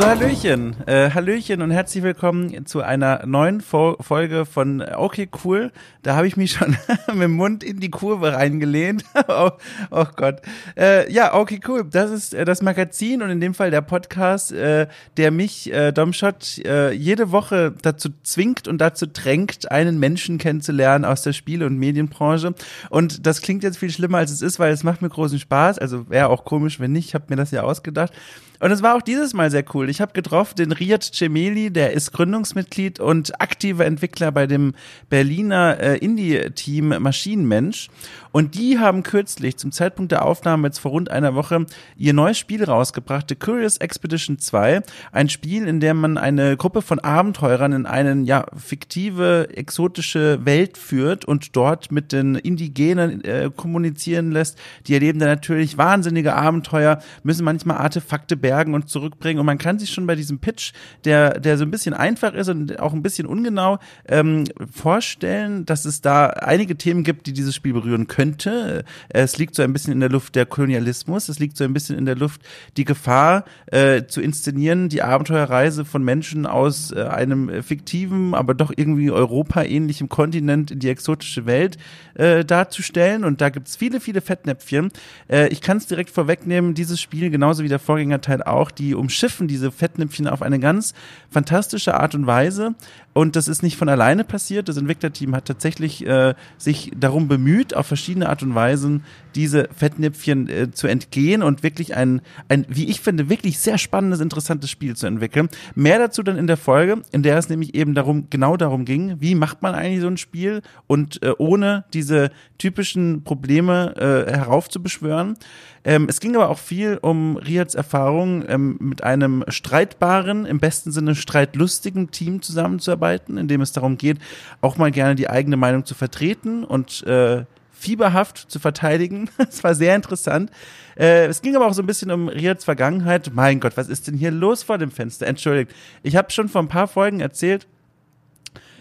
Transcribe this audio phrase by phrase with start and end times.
[0.00, 0.76] So, Hallöchen.
[0.86, 5.72] Äh, Hallöchen und herzlich willkommen zu einer neuen Fo Folge von Okay Cool.
[6.00, 6.70] Da habe ich mich schon
[7.08, 9.04] mit dem Mund in die Kurve reingelehnt.
[9.28, 9.50] oh,
[9.90, 10.40] oh, Gott.
[10.74, 11.84] Äh, ja, Okay Cool.
[11.84, 14.86] Das ist äh, das Magazin und in dem Fall der Podcast, äh,
[15.18, 21.04] der mich, äh, Domshot, äh, jede Woche dazu zwingt und dazu drängt, einen Menschen kennenzulernen
[21.04, 22.54] aus der Spiele- und Medienbranche.
[22.88, 25.78] Und das klingt jetzt viel schlimmer, als es ist, weil es macht mir großen Spaß.
[25.78, 27.08] Also wäre auch komisch, wenn nicht.
[27.08, 28.14] Ich habe mir das ja ausgedacht.
[28.60, 29.88] Und es war auch dieses Mal sehr cool.
[29.90, 34.74] Ich habe getroffen den Riyad Cemeli, der ist Gründungsmitglied und aktiver Entwickler bei dem
[35.08, 37.88] Berliner äh, Indie-Team Maschinenmensch.
[38.32, 41.66] Und die haben kürzlich zum Zeitpunkt der Aufnahme jetzt vor rund einer Woche
[41.96, 44.82] ihr neues Spiel rausgebracht, The Curious Expedition 2.
[45.12, 50.78] Ein Spiel, in dem man eine Gruppe von Abenteurern in eine ja, fiktive, exotische Welt
[50.78, 54.58] führt und dort mit den Indigenen äh, kommunizieren lässt.
[54.86, 59.40] Die erleben da natürlich wahnsinnige Abenteuer, müssen manchmal Artefakte bergen und zurückbringen.
[59.40, 60.72] Und man kann sich schon bei diesem Pitch,
[61.04, 65.84] der, der so ein bisschen einfach ist und auch ein bisschen ungenau, ähm, vorstellen, dass
[65.84, 68.84] es da einige Themen gibt, die dieses Spiel berühren können könnte.
[69.08, 71.96] Es liegt so ein bisschen in der Luft der Kolonialismus, es liegt so ein bisschen
[71.96, 72.42] in der Luft
[72.76, 78.72] die Gefahr äh, zu inszenieren, die Abenteuerreise von Menschen aus äh, einem fiktiven, aber doch
[78.76, 81.78] irgendwie Europa-ähnlichen Kontinent in die exotische Welt
[82.14, 83.24] äh, darzustellen.
[83.24, 84.90] Und da gibt's viele, viele Fettnäpfchen.
[85.28, 89.48] Äh, ich kann es direkt vorwegnehmen, dieses Spiel, genauso wie der Vorgängerteil auch, die umschiffen
[89.48, 90.94] diese Fettnäpfchen auf eine ganz
[91.30, 92.74] fantastische Art und Weise.
[93.12, 94.68] Und das ist nicht von alleine passiert.
[94.68, 99.02] Das Entwicklerteam hat tatsächlich äh, sich darum bemüht, auf verschiedene Art und Weisen
[99.34, 104.20] diese Fettnäpfchen äh, zu entgehen und wirklich ein, ein, wie ich finde, wirklich sehr spannendes,
[104.20, 105.48] interessantes Spiel zu entwickeln.
[105.74, 109.16] Mehr dazu dann in der Folge, in der es nämlich eben darum, genau darum ging,
[109.20, 115.36] wie macht man eigentlich so ein Spiel und äh, ohne diese typischen Probleme äh, heraufzubeschwören.
[115.84, 120.92] Ähm, es ging aber auch viel um Riads Erfahrung, ähm, mit einem streitbaren, im besten
[120.92, 124.18] Sinne streitlustigen Team zusammenzuarbeiten, in dem es darum geht,
[124.62, 129.28] auch mal gerne die eigene Meinung zu vertreten und äh, fieberhaft zu verteidigen.
[129.38, 130.50] Es war sehr interessant.
[130.96, 133.30] Äh, es ging aber auch so ein bisschen um Riads Vergangenheit.
[133.34, 135.26] Mein Gott, was ist denn hier los vor dem Fenster?
[135.26, 135.72] Entschuldigt.
[136.02, 137.66] Ich habe schon vor ein paar Folgen erzählt,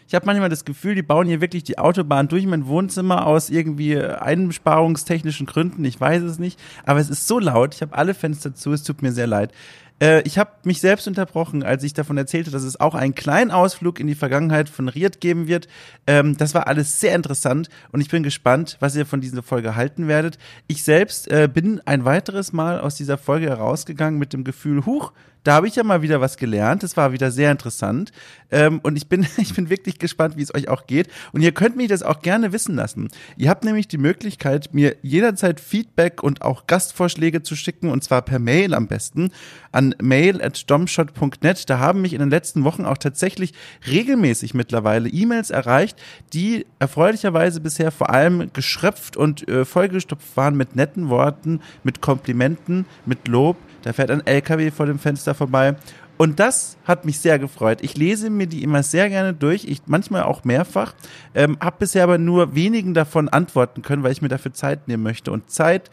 [0.10, 3.52] ich habe manchmal das Gefühl, die bauen hier wirklich die Autobahn durch mein Wohnzimmer aus
[3.52, 5.86] irgendwie einsparungstechnischen Gründen.
[5.86, 6.60] Ich weiß es nicht.
[6.84, 7.76] Aber es ist so laut.
[7.76, 8.74] Ich habe alle Fenster zu.
[8.74, 9.54] Es tut mir sehr leid.
[10.02, 13.52] Äh, ich habe mich selbst unterbrochen, als ich davon erzählte, dass es auch einen kleinen
[13.52, 15.68] Ausflug in die Vergangenheit von Riad geben wird.
[16.08, 19.76] Ähm, das war alles sehr interessant und ich bin gespannt, was ihr von dieser Folge
[19.76, 20.38] halten werdet.
[20.68, 25.12] Ich selbst äh, bin ein weiteres Mal aus dieser Folge herausgegangen mit dem Gefühl, huch,
[25.44, 26.84] da habe ich ja mal wieder was gelernt.
[26.84, 28.12] Das war wieder sehr interessant.
[28.52, 31.08] Ähm, und ich bin, ich bin wirklich gespannt, wie es euch auch geht.
[31.32, 33.08] Und ihr könnt mich das auch gerne wissen lassen.
[33.38, 38.22] Ihr habt nämlich die Möglichkeit, mir jederzeit Feedback und auch Gastvorschläge zu schicken, und zwar
[38.22, 39.32] per Mail am besten,
[39.72, 41.70] an mail at domshot.net.
[41.70, 43.54] Da haben mich in den letzten Wochen auch tatsächlich
[43.88, 45.98] regelmäßig mittlerweile E-Mails erreicht,
[46.34, 52.86] die erfreulicherweise bisher vor allem geschröpft und äh, vollgestopft waren mit netten Worten, mit Komplimenten,
[53.06, 55.76] mit Lob da fährt ein LKW vor dem Fenster vorbei.
[56.18, 57.80] Und das hat mich sehr gefreut.
[57.82, 60.94] Ich lese mir die immer sehr gerne durch, ich manchmal auch mehrfach,
[61.34, 65.04] ähm, habe bisher aber nur wenigen davon antworten können, weil ich mir dafür Zeit nehmen
[65.04, 65.32] möchte.
[65.32, 65.90] Und Zeit,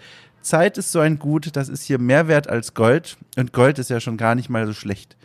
[0.46, 3.16] Zeit ist so ein Gut, das ist hier mehr wert als Gold.
[3.36, 5.16] Und Gold ist ja schon gar nicht mal so schlecht.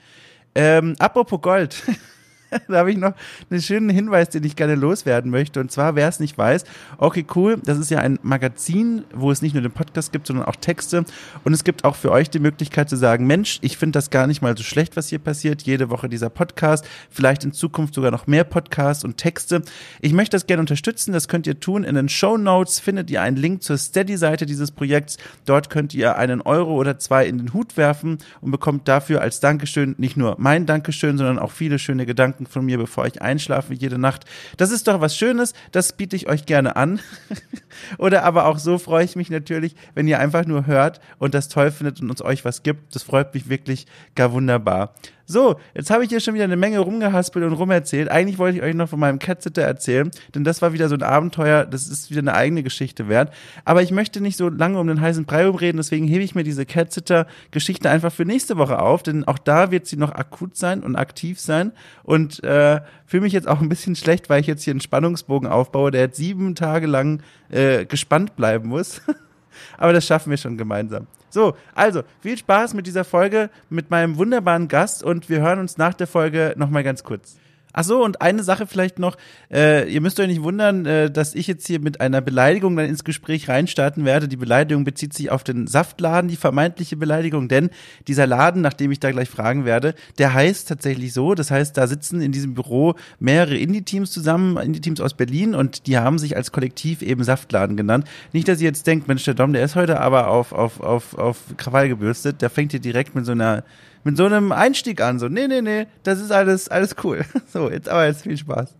[0.56, 1.84] Ähm, apropos Gold.
[2.67, 3.13] da habe ich noch
[3.50, 5.59] einen schönen Hinweis, den ich gerne loswerden möchte.
[5.59, 6.66] Und zwar, wer es nicht weiß,
[6.97, 10.45] okay, cool, das ist ja ein Magazin, wo es nicht nur den Podcast gibt, sondern
[10.45, 11.06] auch Texte.
[11.44, 14.28] Und es gibt auch für euch die Möglichkeit zu sagen, Mensch, ich finde das gar
[14.28, 15.62] nicht mal so schlecht, was hier passiert.
[15.62, 19.62] Jede Woche dieser Podcast, vielleicht in Zukunft sogar noch mehr Podcasts und Texte.
[20.01, 21.13] Ich möchte das gerne unterstützen.
[21.13, 21.83] Das könnt ihr tun.
[21.83, 25.18] In den Show Notes findet ihr einen Link zur Steady-Seite dieses Projekts.
[25.45, 29.39] Dort könnt ihr einen Euro oder zwei in den Hut werfen und bekommt dafür als
[29.39, 33.22] Dankeschön nicht nur mein Dankeschön, sondern auch viele schöne Gedanken Gedanken von mir, bevor ich
[33.22, 34.26] einschlafe jede Nacht.
[34.58, 37.00] Das ist doch was Schönes, das biete ich euch gerne an.
[37.98, 41.50] Oder aber auch so freue ich mich natürlich, wenn ihr einfach nur hört und das
[41.50, 42.96] toll findet und uns euch was gibt.
[42.96, 44.94] Das freut mich wirklich gar wunderbar.
[45.31, 48.12] So, jetzt habe ich hier schon wieder eine Menge rumgehaspelt und rumerzählt.
[48.12, 51.04] Eigentlich wollte ich euch noch von meinem Catsitter erzählen, denn das war wieder so ein
[51.04, 53.33] Abenteuer, das ist wieder eine eigene Geschichte wert.
[53.63, 56.44] Aber ich möchte nicht so lange um den heißen Brei umreden, deswegen hebe ich mir
[56.44, 60.83] diese Catsitter-Geschichte einfach für nächste Woche auf, denn auch da wird sie noch akut sein
[60.83, 61.72] und aktiv sein
[62.04, 65.48] und äh, fühle mich jetzt auch ein bisschen schlecht, weil ich jetzt hier einen Spannungsbogen
[65.48, 69.01] aufbaue, der jetzt sieben Tage lang äh, gespannt bleiben muss.
[69.78, 71.07] Aber das schaffen wir schon gemeinsam.
[71.31, 75.78] So, also viel Spaß mit dieser Folge mit meinem wunderbaren Gast und wir hören uns
[75.78, 77.38] nach der Folge nochmal ganz kurz.
[77.73, 79.18] Ach so, und eine Sache vielleicht noch.
[79.51, 82.85] Äh, ihr müsst euch nicht wundern, äh, dass ich jetzt hier mit einer Beleidigung dann
[82.85, 84.27] ins Gespräch reinstarten werde.
[84.27, 87.69] Die Beleidigung bezieht sich auf den Saftladen, die vermeintliche Beleidigung, denn
[88.07, 91.35] dieser Laden, nach dem ich da gleich fragen werde, der heißt tatsächlich so.
[91.35, 95.97] Das heißt, da sitzen in diesem Büro mehrere Indie-Teams zusammen, Indie-Teams aus Berlin und die
[95.97, 98.07] haben sich als Kollektiv eben Saftladen genannt.
[98.33, 101.18] Nicht, dass ihr jetzt denkt, Mensch, der Dom, der ist heute aber auf, auf, auf,
[101.18, 102.41] auf Krawall gebürstet.
[102.41, 103.63] Der fängt hier direkt mit so einer
[104.03, 105.19] mit so einem Einstieg an.
[105.19, 107.25] So, nee, nee, nee, das ist alles, alles cool.
[107.48, 108.75] So, jetzt aber jetzt viel Spaß.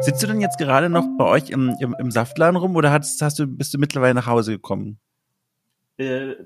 [0.00, 3.22] Sitzt du denn jetzt gerade noch bei euch im, im, im Saftladen rum oder hast,
[3.22, 4.98] hast du, bist du mittlerweile nach Hause gekommen?
[6.02, 6.36] Äh,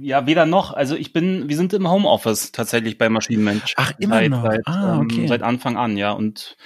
[0.00, 0.72] ja, weder noch.
[0.72, 3.74] Also ich bin, wir sind im Homeoffice tatsächlich bei Maschinenmensch.
[3.76, 4.42] Ach, immer seit, noch.
[4.42, 5.22] Seit, ah, okay.
[5.22, 6.12] ähm, seit Anfang an, ja.
[6.12, 6.56] Und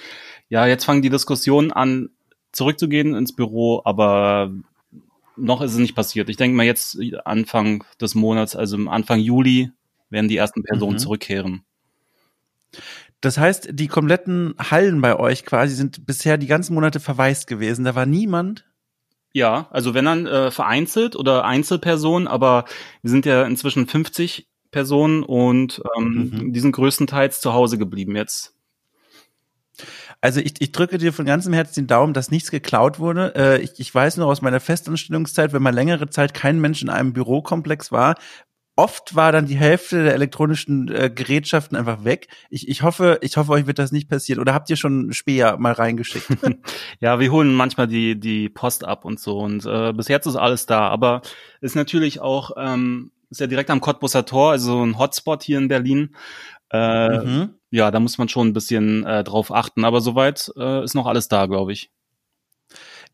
[0.49, 2.09] ja, jetzt fangen die Diskussionen an,
[2.51, 4.51] zurückzugehen ins Büro, aber
[5.35, 6.29] noch ist es nicht passiert.
[6.29, 9.71] Ich denke mal jetzt Anfang des Monats, also Anfang Juli,
[10.09, 10.99] werden die ersten Personen mhm.
[10.99, 11.63] zurückkehren.
[13.21, 17.85] Das heißt, die kompletten Hallen bei euch quasi sind bisher die ganzen Monate verwaist gewesen.
[17.85, 18.65] Da war niemand.
[19.33, 22.65] Ja, also wenn dann äh, vereinzelt oder Einzelpersonen, aber
[23.01, 26.53] wir sind ja inzwischen 50 Personen und ähm, mhm.
[26.53, 28.53] die sind größtenteils zu Hause geblieben jetzt.
[30.21, 33.33] Also ich, ich drücke dir von ganzem Herzen den Daumen, dass nichts geklaut wurde.
[33.35, 36.89] Äh, ich, ich weiß noch aus meiner Festanstellungszeit, wenn man längere Zeit kein Mensch in
[36.89, 38.15] einem Bürokomplex war,
[38.75, 42.27] oft war dann die Hälfte der elektronischen äh, Gerätschaften einfach weg.
[42.49, 44.39] Ich, ich hoffe, ich hoffe, euch wird das nicht passieren.
[44.41, 46.27] Oder habt ihr schon Speer mal reingeschickt?
[46.99, 49.39] ja, wir holen manchmal die die Post ab und so.
[49.39, 50.87] Und äh, bis jetzt ist alles da.
[50.87, 51.21] Aber
[51.61, 55.67] ist natürlich auch ähm, ist ja direkt am Cottbusser Tor, also ein Hotspot hier in
[55.67, 56.15] Berlin.
[56.71, 57.55] Äh, mhm.
[57.71, 59.85] Ja, da muss man schon ein bisschen äh, drauf achten.
[59.85, 61.91] Aber soweit äh, ist noch alles da, glaube ich.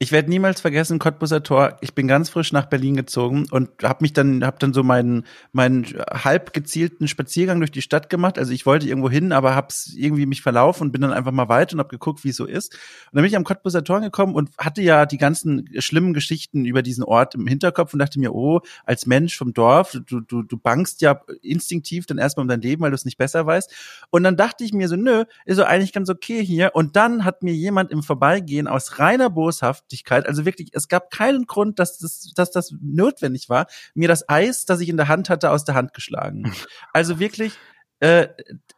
[0.02, 1.78] Ich werde niemals vergessen, Cottbuser Tor.
[1.82, 5.26] Ich bin ganz frisch nach Berlin gezogen und habe mich dann, habe dann so meinen
[5.52, 8.40] meinen halb gezielten Spaziergang durch die Stadt gemacht.
[8.40, 11.50] Also ich wollte irgendwo hin, aber hab's irgendwie mich verlaufen und bin dann einfach mal
[11.50, 12.76] weiter und habe geguckt, wie es so ist.
[12.76, 12.80] Und
[13.12, 16.82] dann bin ich am Cottbuser Tor gekommen und hatte ja die ganzen schlimmen Geschichten über
[16.82, 20.58] diesen Ort im Hinterkopf und dachte mir, oh, als Mensch vom Dorf, du du du
[20.58, 23.70] bangst ja instinktiv dann erstmal um dein Leben, weil du es nicht besser weißt.
[24.12, 26.72] Und dann dachte ich mir so, nö, ist so eigentlich ganz okay hier.
[26.74, 30.28] Und dann hat mir jemand im Vorbeigehen aus reiner Boshaft Sinnhaftigkeit.
[30.28, 34.66] Also wirklich, es gab keinen Grund, dass das, dass das notwendig war, mir das Eis,
[34.66, 36.52] das ich in der Hand hatte, aus der Hand geschlagen.
[36.92, 37.54] Also wirklich,
[38.00, 38.30] äh,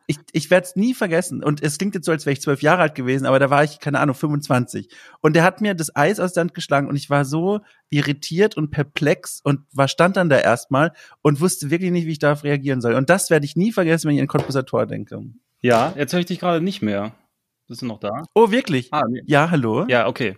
[0.05, 1.43] ich, ich werde es nie vergessen.
[1.43, 3.63] Und es klingt jetzt so, als wäre ich zwölf Jahre alt gewesen, aber da war
[3.63, 4.89] ich, keine Ahnung, 25.
[5.21, 8.57] Und der hat mir das Eis aus der Hand geschlagen und ich war so irritiert
[8.57, 12.43] und perplex und war stand dann da erstmal und wusste wirklich nicht, wie ich darauf
[12.43, 12.95] reagieren soll.
[12.95, 15.23] Und das werde ich nie vergessen, wenn ich an Cottbuser Tor denke.
[15.61, 17.13] Ja, jetzt höre ich dich gerade nicht mehr.
[17.67, 18.23] Bist du noch da?
[18.33, 18.89] Oh, wirklich?
[18.91, 19.21] Ah, nee.
[19.25, 19.85] Ja, hallo?
[19.87, 20.37] Ja, okay.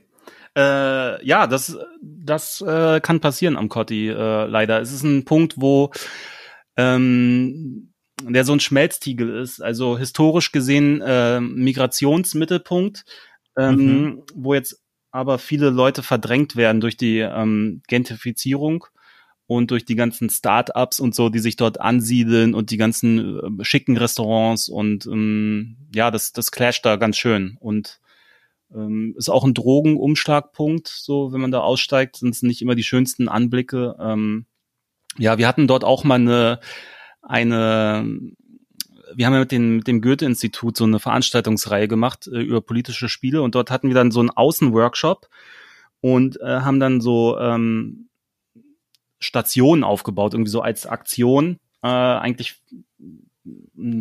[0.56, 4.82] Äh, ja, das, das äh, kann passieren am Cotti, äh, leider.
[4.82, 5.92] Es ist ein Punkt, wo
[6.78, 13.04] ähm, der so ein Schmelztiegel ist, also historisch gesehen äh, Migrationsmittelpunkt,
[13.58, 14.24] ähm, mhm.
[14.34, 14.80] wo jetzt
[15.12, 18.86] aber viele Leute verdrängt werden durch die ähm, Gentrifizierung
[19.46, 23.64] und durch die ganzen Start-ups und so, die sich dort ansiedeln und die ganzen äh,
[23.64, 28.00] schicken Restaurants und ähm, ja, das, das clasht da ganz schön und
[28.76, 32.84] ähm, ist auch ein Drogenumschlagpunkt, so wenn man da aussteigt, sind es nicht immer die
[32.84, 33.96] schönsten Anblicke.
[34.00, 34.46] Ähm,
[35.18, 36.60] ja, wir hatten dort auch mal eine,
[37.22, 38.06] eine
[39.16, 43.10] wir haben ja mit, den, mit dem Goethe-Institut so eine Veranstaltungsreihe gemacht äh, über politische
[43.10, 45.30] Spiele und dort hatten wir dann so einen Außenworkshop
[46.02, 48.10] und äh, haben dann so ähm,
[49.20, 52.62] Stationen aufgebaut, irgendwie so als Aktion, äh, eigentlich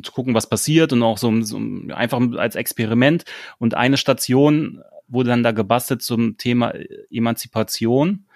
[0.03, 1.61] zu gucken, was passiert und auch so, so
[1.93, 3.25] einfach als Experiment.
[3.59, 6.73] Und eine Station wurde dann da gebastelt zum Thema
[7.11, 8.27] Emanzipation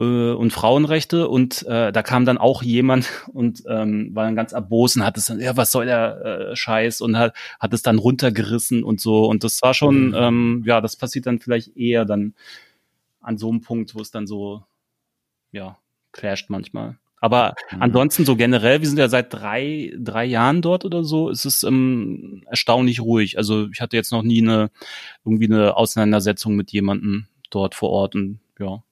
[0.00, 4.52] äh, und Frauenrechte und äh, da kam dann auch jemand und ähm, war dann ganz
[4.52, 7.98] erbosen, hat es dann, ja, was soll der äh, Scheiß und hat, hat es dann
[7.98, 10.14] runtergerissen und so und das war schon, mhm.
[10.14, 12.34] ähm, ja, das passiert dann vielleicht eher dann
[13.20, 14.64] an so einem Punkt, wo es dann so,
[15.52, 15.76] ja,
[16.12, 16.96] clasht manchmal.
[17.20, 17.82] Aber mhm.
[17.82, 21.62] ansonsten so generell, wir sind ja seit drei, drei Jahren dort oder so, ist es
[21.62, 23.38] ähm, erstaunlich ruhig.
[23.38, 24.70] Also ich hatte jetzt noch nie eine
[25.24, 28.82] irgendwie eine Auseinandersetzung mit jemandem dort vor Ort und ja.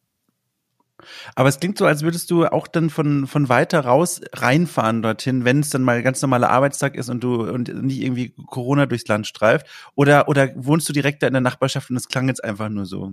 [1.35, 5.45] Aber es klingt so, als würdest du auch dann von, von weiter raus reinfahren dorthin,
[5.45, 9.06] wenn es dann mal ganz normaler Arbeitstag ist und du und nicht irgendwie Corona durchs
[9.06, 9.66] Land streift.
[9.95, 12.87] Oder, oder wohnst du direkt da in der Nachbarschaft und es klang jetzt einfach nur
[12.87, 13.12] so?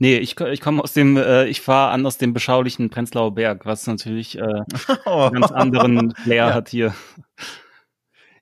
[0.00, 3.66] Nee, ich, ich komme aus dem, äh, ich fahre an aus dem beschaulichen Prenzlauer Berg,
[3.66, 4.42] was natürlich äh,
[5.04, 6.54] einen ganz anderen Flair ja.
[6.54, 6.94] hat hier.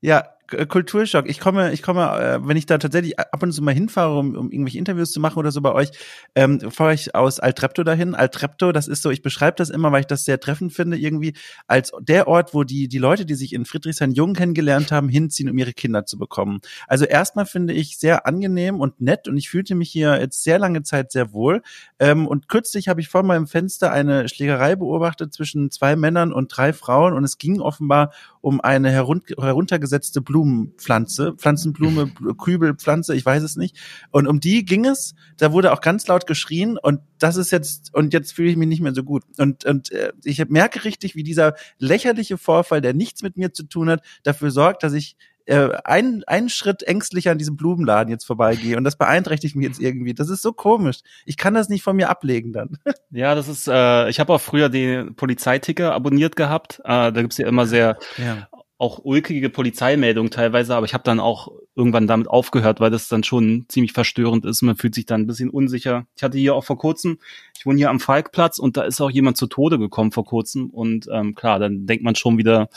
[0.03, 1.29] Ja, Kulturschock.
[1.29, 4.37] Ich komme, ich komme, äh, wenn ich da tatsächlich ab und zu mal hinfahre, um,
[4.37, 5.91] um irgendwelche Interviews zu machen oder so bei euch,
[6.35, 8.15] ähm, fahre ich aus Altrepto dahin.
[8.15, 11.35] Altrepto, das ist so, ich beschreibe das immer, weil ich das sehr treffend finde, irgendwie
[11.67, 15.59] als der Ort, wo die, die Leute, die sich in Friedrichshain-Jung kennengelernt haben, hinziehen, um
[15.59, 16.61] ihre Kinder zu bekommen.
[16.87, 20.59] Also erstmal finde ich sehr angenehm und nett und ich fühlte mich hier jetzt sehr
[20.59, 21.63] lange Zeit sehr wohl.
[21.99, 26.57] Ähm, und kürzlich habe ich vor meinem Fenster eine Schlägerei beobachtet zwischen zwei Männern und
[26.57, 33.57] drei Frauen und es ging offenbar um eine heruntergesetzte Blumenpflanze, Pflanzenblume, Kübelpflanze, ich weiß es
[33.57, 33.79] nicht.
[34.11, 35.15] Und um die ging es.
[35.39, 38.69] Da wurde auch ganz laut geschrien und das ist jetzt und jetzt fühle ich mich
[38.69, 39.25] nicht mehr so gut.
[39.39, 43.63] Und und äh, ich merke richtig, wie dieser lächerliche Vorfall, der nichts mit mir zu
[43.63, 45.17] tun hat, dafür sorgt, dass ich
[45.47, 49.81] äh, einen, einen Schritt ängstlicher an diesem Blumenladen jetzt vorbeigehe und das beeinträchtigt mich jetzt
[49.81, 50.13] irgendwie.
[50.13, 50.99] Das ist so komisch.
[51.25, 52.79] Ich kann das nicht von mir ablegen dann.
[53.13, 56.81] Ja, das ist, äh, ich habe auch früher den Polizeiticker abonniert gehabt.
[56.81, 58.49] Äh, da gibt's ja immer sehr ja.
[58.79, 63.25] Auch ulkige Polizeimeldungen teilweise, aber ich habe dann auch irgendwann damit aufgehört, weil das dann
[63.25, 64.61] schon ziemlich verstörend ist.
[64.61, 66.07] Man fühlt sich dann ein bisschen unsicher.
[66.15, 67.19] Ich hatte hier auch vor kurzem,
[67.57, 70.69] ich wohne hier am Falkplatz und da ist auch jemand zu Tode gekommen vor kurzem
[70.69, 72.69] und ähm, klar, dann denkt man schon wieder,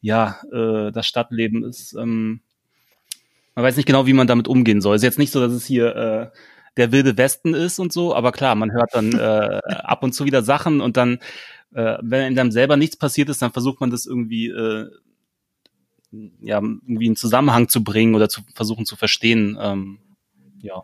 [0.00, 2.40] ja, äh, das Stadtleben ist, ähm,
[3.56, 4.96] man weiß nicht genau, wie man damit umgehen soll.
[4.96, 6.36] Es ist jetzt nicht so, dass es hier äh,
[6.76, 10.24] der wilde Westen ist und so, aber klar, man hört dann äh, ab und zu
[10.24, 11.18] wieder Sachen und dann,
[11.72, 14.90] äh, wenn in einem selber nichts passiert ist, dann versucht man das irgendwie äh,
[16.40, 19.58] ja irgendwie in Zusammenhang zu bringen oder zu versuchen zu verstehen.
[19.60, 19.98] Ähm,
[20.60, 20.82] ja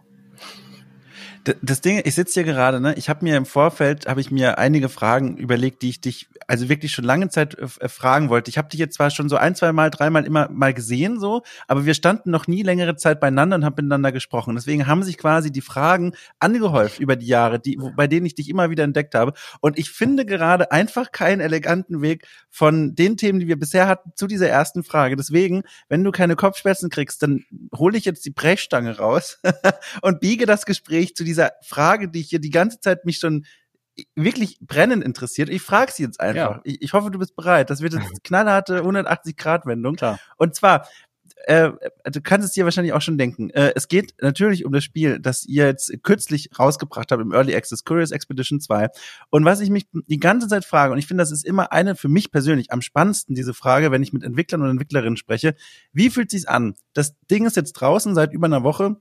[1.63, 2.95] das Ding, ich sitze hier gerade, ne?
[2.97, 6.69] Ich habe mir im Vorfeld habe ich mir einige Fragen überlegt, die ich dich also
[6.69, 8.51] wirklich schon lange Zeit äh, fragen wollte.
[8.51, 11.43] Ich habe dich jetzt zwar schon so ein, zwei Mal, dreimal immer mal gesehen so,
[11.69, 14.57] aber wir standen noch nie längere Zeit beieinander und haben miteinander gesprochen.
[14.57, 18.49] Deswegen haben sich quasi die Fragen angehäuft über die Jahre, die bei denen ich dich
[18.49, 23.39] immer wieder entdeckt habe und ich finde gerade einfach keinen eleganten Weg von den Themen,
[23.39, 25.17] die wir bisher hatten, zu dieser ersten Frage.
[25.17, 27.45] Deswegen, wenn du keine Kopfschmerzen kriegst, dann
[27.77, 29.39] hole ich jetzt die Brechstange raus
[30.03, 33.47] und biege das Gespräch zu dieser Frage, die ich hier die ganze Zeit mich schon
[34.15, 35.49] wirklich brennend interessiert.
[35.49, 36.57] Ich frage sie jetzt einfach.
[36.57, 36.61] Ja.
[36.65, 37.71] Ich, ich, hoffe, du bist bereit.
[37.71, 39.97] Das wird jetzt knallharte 180-Grad-Wendung.
[40.37, 40.89] Und zwar,
[41.47, 41.71] äh,
[42.05, 43.51] du kannst es dir wahrscheinlich auch schon denken.
[43.51, 47.55] Äh, es geht natürlich um das Spiel, das ihr jetzt kürzlich rausgebracht habt im Early
[47.55, 48.89] Access Curious Expedition 2.
[49.31, 51.97] Und was ich mich die ganze Zeit frage, und ich finde, das ist immer eine
[51.97, 55.55] für mich persönlich am spannendsten, diese Frage, wenn ich mit Entwicklern und Entwicklerinnen spreche.
[55.93, 56.75] Wie fühlt sich's an?
[56.93, 58.97] Das Ding ist jetzt draußen seit über einer Woche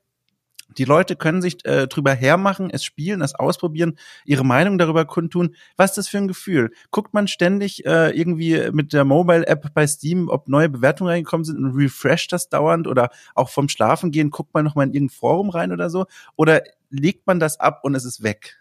[0.77, 5.55] die Leute können sich äh, drüber hermachen, es spielen, es ausprobieren, ihre Meinung darüber kundtun.
[5.77, 6.71] Was ist das für ein Gefühl?
[6.91, 11.57] Guckt man ständig äh, irgendwie mit der Mobile-App bei Steam, ob neue Bewertungen reingekommen sind
[11.57, 15.49] und refresht das dauernd oder auch vom Schlafen gehen, guckt man nochmal in irgendein Forum
[15.49, 16.05] rein oder so?
[16.35, 18.57] Oder legt man das ab und es ist weg?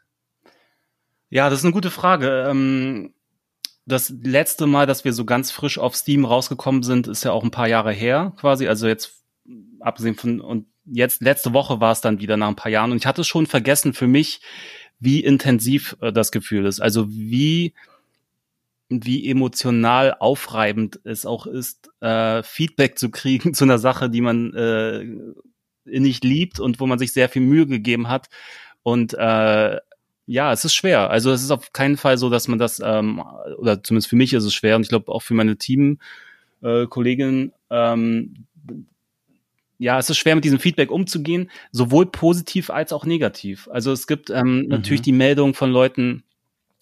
[1.31, 2.47] Ja, das ist eine gute Frage.
[2.49, 3.13] Ähm
[3.89, 7.43] das letzte Mal, dass wir so ganz frisch auf Steam rausgekommen sind, ist ja auch
[7.43, 8.69] ein paar Jahre her, quasi.
[8.69, 9.23] Also jetzt
[9.81, 12.99] abgesehen von und jetzt letzte Woche war es dann wieder nach ein paar Jahren und
[12.99, 14.41] ich hatte schon vergessen für mich,
[15.01, 16.81] wie intensiv äh, das Gefühl ist.
[16.81, 17.75] Also wie
[18.91, 24.55] wie emotional aufreibend es auch ist, äh, Feedback zu kriegen zu einer Sache, die man
[24.55, 25.05] äh,
[25.85, 28.29] nicht liebt und wo man sich sehr viel Mühe gegeben hat.
[28.83, 29.79] Und äh,
[30.27, 31.11] ja, es ist schwer.
[31.11, 33.23] Also es ist auf keinen Fall so, dass man das, ähm,
[33.59, 37.93] oder zumindest für mich ist es schwer und ich glaube auch für meine Teamkolleginnen, äh,
[37.93, 38.47] ähm,
[39.79, 43.69] ja, es ist schwer mit diesem Feedback umzugehen, sowohl positiv als auch negativ.
[43.73, 44.69] Also es gibt ähm, mhm.
[44.69, 46.25] natürlich die Meldung von Leuten,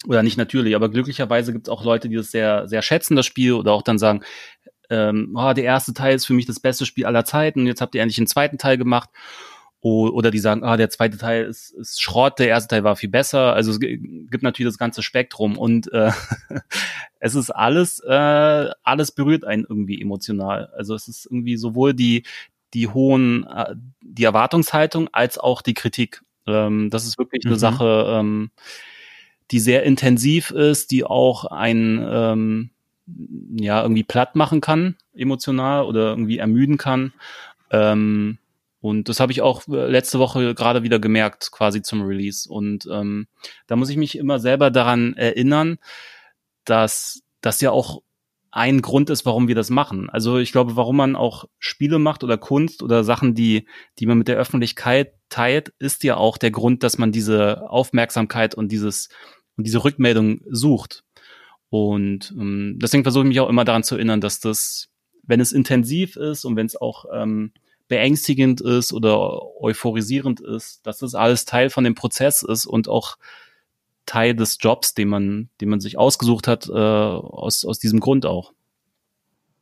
[0.07, 3.25] oder nicht natürlich, aber glücklicherweise gibt es auch Leute, die das sehr, sehr schätzen, das
[3.25, 4.23] Spiel, oder auch dann sagen,
[4.89, 7.95] ähm, oh, der erste Teil ist für mich das beste Spiel aller Zeiten, jetzt habt
[7.95, 9.09] ihr endlich einen zweiten Teil gemacht.
[9.79, 13.09] Oder die sagen, ah, der zweite Teil ist, ist Schrott, der erste Teil war viel
[13.09, 13.53] besser.
[13.53, 16.11] Also es gibt natürlich das ganze Spektrum und äh,
[17.19, 20.69] es ist alles, äh, alles berührt einen irgendwie emotional.
[20.75, 22.23] Also es ist irgendwie sowohl die,
[22.77, 26.21] die hohen, äh, die Erwartungshaltung als auch die Kritik.
[26.45, 27.51] Ähm, das ist wirklich mhm.
[27.51, 28.51] eine Sache, ähm,
[29.49, 32.69] die sehr intensiv ist, die auch einen ähm,
[33.59, 37.13] ja irgendwie platt machen kann, emotional oder irgendwie ermüden kann.
[37.71, 38.37] Ähm,
[38.79, 42.47] und das habe ich auch äh, letzte Woche gerade wieder gemerkt, quasi zum Release.
[42.47, 43.27] Und ähm,
[43.65, 45.79] da muss ich mich immer selber daran erinnern,
[46.63, 48.03] dass das ja auch
[48.51, 50.09] ein Grund ist, warum wir das machen.
[50.09, 53.67] Also ich glaube, warum man auch Spiele macht oder Kunst oder Sachen, die,
[53.99, 58.55] die man mit der Öffentlichkeit teilt, ist ja auch der Grund, dass man diese Aufmerksamkeit
[58.55, 59.09] und dieses
[59.57, 61.03] und diese Rückmeldung sucht.
[61.69, 64.89] Und ähm, deswegen versuche ich mich auch immer daran zu erinnern, dass das,
[65.23, 67.51] wenn es intensiv ist und wenn es auch ähm,
[67.87, 73.17] beängstigend ist oder euphorisierend ist, dass das alles Teil von dem Prozess ist und auch
[74.07, 78.25] Teil des Jobs, den man, den man sich ausgesucht hat, äh, aus, aus diesem Grund
[78.25, 78.53] auch.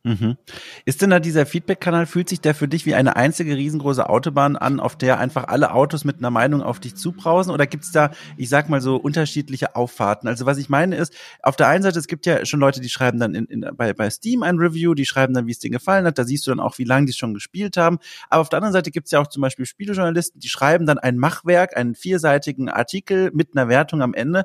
[0.06, 0.36] Mhm.
[0.84, 4.54] Ist denn da dieser Feedback-Kanal, fühlt sich der für dich wie eine einzige riesengroße Autobahn
[4.54, 7.50] an, auf der einfach alle Autos mit einer Meinung auf dich zubrausen?
[7.50, 10.28] Oder gibt's da, ich sag mal so, unterschiedliche Auffahrten?
[10.28, 12.88] Also was ich meine ist, auf der einen Seite, es gibt ja schon Leute, die
[12.88, 15.72] schreiben dann in, in, bei, bei Steam ein Review, die schreiben dann, wie es denen
[15.72, 17.98] gefallen hat, da siehst du dann auch, wie lange die schon gespielt haben.
[18.30, 21.18] Aber auf der anderen Seite gibt's ja auch zum Beispiel Spielejournalisten, die schreiben dann ein
[21.18, 24.44] Machwerk, einen vierseitigen Artikel mit einer Wertung am Ende.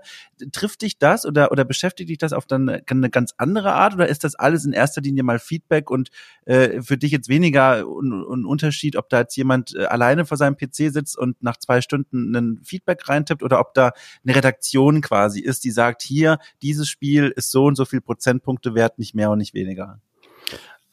[0.52, 4.08] Trifft dich das oder, oder beschäftigt dich das auf dann eine ganz andere Art oder
[4.08, 6.10] ist das alles in erster Linie mal Feedback und
[6.46, 10.56] äh, für dich jetzt weniger ein Unterschied, ob da jetzt jemand äh, alleine vor seinem
[10.56, 13.92] PC sitzt und nach zwei Stunden ein Feedback reintippt oder ob da
[14.24, 18.76] eine Redaktion quasi ist, die sagt, hier, dieses Spiel ist so und so viel Prozentpunkte
[18.76, 20.00] wert, nicht mehr und nicht weniger?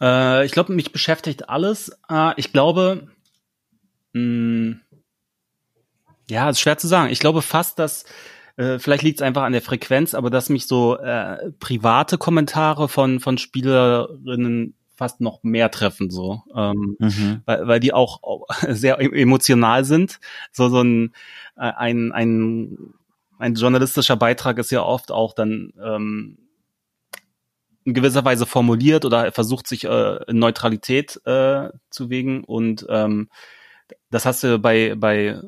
[0.01, 1.93] Äh, ich glaube, mich beschäftigt alles.
[2.11, 3.09] Äh, ich glaube,
[4.13, 4.81] mh, hm,
[6.31, 7.11] ja, ist schwer zu sagen.
[7.11, 8.05] Ich glaube fast, dass
[8.59, 12.89] äh, vielleicht liegt es einfach an der Frequenz, aber dass mich so äh, private Kommentare
[12.89, 17.43] von, von Spielerinnen fast noch mehr treffen, so, ähm, mhm.
[17.47, 18.21] weil, weil die auch
[18.69, 20.19] sehr e-, emotional sind.
[20.51, 21.13] So, so ein,
[21.57, 22.95] äh, ein, ein,
[23.39, 26.39] ein journalistischer Beitrag ist ja oft auch dann ähm,
[27.85, 32.85] in gewisser Weise formuliert oder er versucht sich äh, in Neutralität äh, zu wegen und
[32.91, 33.29] ähm,
[34.11, 35.41] das hast du bei, bei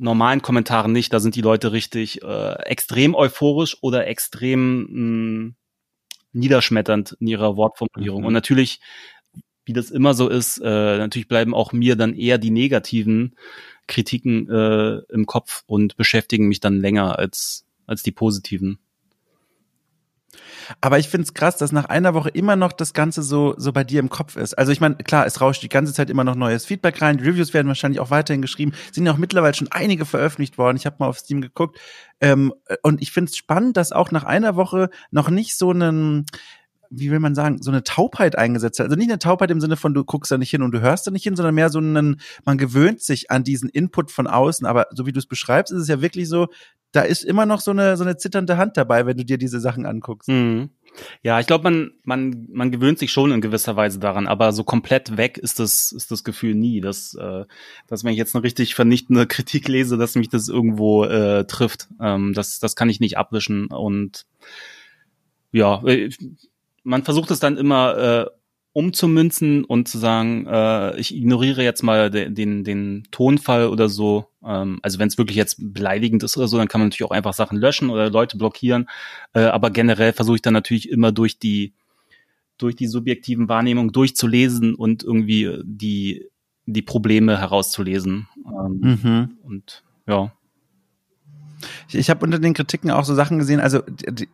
[0.00, 1.12] normalen Kommentaren nicht.
[1.12, 5.54] Da sind die Leute richtig äh, extrem euphorisch oder extrem mh, hm,
[6.32, 8.22] niederschmetternd in ihrer Wortformulierung.
[8.22, 8.26] Mhm.
[8.28, 8.80] Und natürlich,
[9.64, 13.36] wie das immer so ist, äh, natürlich bleiben auch mir dann eher die negativen
[13.86, 18.78] Kritiken äh, im Kopf und beschäftigen mich dann länger als, als die positiven.
[20.80, 23.72] Aber ich finde es krass, dass nach einer Woche immer noch das Ganze so, so
[23.72, 24.54] bei dir im Kopf ist.
[24.54, 27.18] Also ich meine, klar, es rauscht die ganze Zeit immer noch neues Feedback rein.
[27.18, 28.72] Die Reviews werden wahrscheinlich auch weiterhin geschrieben.
[28.92, 30.76] Sind ja auch mittlerweile schon einige veröffentlicht worden.
[30.76, 31.78] Ich habe mal auf Steam geguckt.
[32.20, 36.26] Ähm, und ich finde es spannend, dass auch nach einer Woche noch nicht so einen
[36.90, 38.86] wie will man sagen, so eine Taubheit eingesetzt hat.
[38.86, 41.06] Also nicht eine Taubheit im Sinne von, du guckst da nicht hin und du hörst
[41.06, 44.66] da nicht hin, sondern mehr so einen, man gewöhnt sich an diesen Input von außen.
[44.66, 46.48] Aber so wie du es beschreibst, ist es ja wirklich so,
[46.92, 49.60] da ist immer noch so eine, so eine zitternde Hand dabei, wenn du dir diese
[49.60, 50.28] Sachen anguckst.
[50.28, 50.70] Mhm.
[51.22, 54.64] Ja, ich glaube, man, man, man gewöhnt sich schon in gewisser Weise daran, aber so
[54.64, 57.44] komplett weg ist das, ist das Gefühl nie, dass, äh,
[57.86, 61.88] dass wenn ich jetzt eine richtig vernichtende Kritik lese, dass mich das irgendwo äh, trifft.
[62.00, 64.26] Ähm, das, das kann ich nicht abwischen und
[65.52, 66.10] ja, äh,
[66.82, 68.26] man versucht es dann immer äh,
[68.72, 74.28] umzumünzen und zu sagen, äh, ich ignoriere jetzt mal de, den, den Tonfall oder so.
[74.44, 77.14] Ähm, also wenn es wirklich jetzt beleidigend ist oder so, dann kann man natürlich auch
[77.14, 78.88] einfach Sachen löschen oder Leute blockieren.
[79.32, 81.72] Äh, aber generell versuche ich dann natürlich immer durch die
[82.58, 86.26] durch die subjektiven Wahrnehmungen durchzulesen und irgendwie die
[86.66, 88.28] die Probleme herauszulesen.
[88.46, 89.38] Ähm, mhm.
[89.42, 90.32] Und ja.
[91.88, 94.28] Ich, ich habe unter den Kritiken auch so Sachen gesehen, also die, die,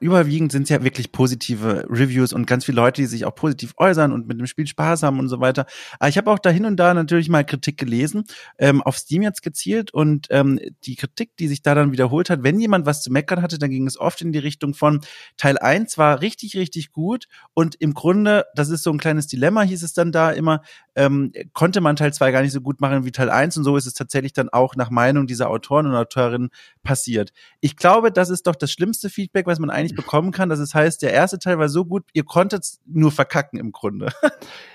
[0.00, 3.74] überwiegend sind es ja wirklich positive Reviews und ganz viele Leute, die sich auch positiv
[3.76, 5.66] äußern und mit dem Spiel Spaß haben und so weiter.
[5.98, 8.24] Aber ich habe auch da hin und da natürlich mal Kritik gelesen,
[8.58, 12.42] ähm, auf Steam jetzt gezielt und ähm, die Kritik, die sich da dann wiederholt hat,
[12.42, 15.00] wenn jemand was zu meckern hatte, dann ging es oft in die Richtung von
[15.36, 19.62] Teil 1 war richtig, richtig gut und im Grunde, das ist so ein kleines Dilemma,
[19.62, 20.62] hieß es dann da immer,
[20.94, 23.76] ähm, konnte man Teil 2 gar nicht so gut machen wie Teil 1 und so
[23.76, 26.50] ist es tatsächlich dann auch nach Meinung dieser Autoren und Autorinnen
[26.82, 27.32] passiert.
[27.60, 30.48] Ich glaube, das ist doch das schlimmste Feedback, was man eigentlich bekommen kann.
[30.48, 34.08] dass es heißt, der erste Teil war so gut, ihr konntet nur verkacken im Grunde.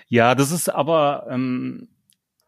[0.09, 1.89] Ja, das ist aber, ähm,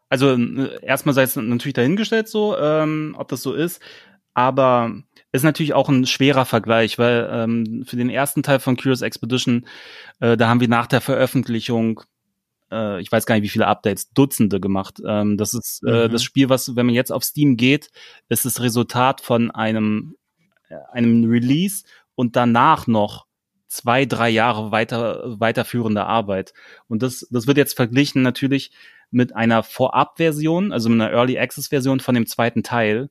[0.08, 3.82] also äh, erstmal sei es natürlich dahingestellt so, ähm, ob das so ist.
[4.32, 4.92] Aber
[5.32, 9.66] ist natürlich auch ein schwerer Vergleich, weil ähm, für den ersten Teil von Curious Expedition,
[10.20, 12.00] äh, da haben wir nach der Veröffentlichung
[12.70, 15.00] äh, ich weiß gar nicht, wie viele Updates, Dutzende gemacht.
[15.06, 16.12] Ähm, das ist äh, mhm.
[16.12, 17.90] das Spiel, was, wenn man jetzt auf Steam geht,
[18.28, 20.16] ist das Resultat von einem,
[20.68, 23.26] äh, einem Release und danach noch
[23.68, 26.52] zwei, drei Jahre weiter, weiterführende Arbeit.
[26.88, 28.72] Und das, das wird jetzt verglichen natürlich
[29.10, 33.10] mit einer Vorab-Version, also mit einer Early Access-Version von dem zweiten Teil.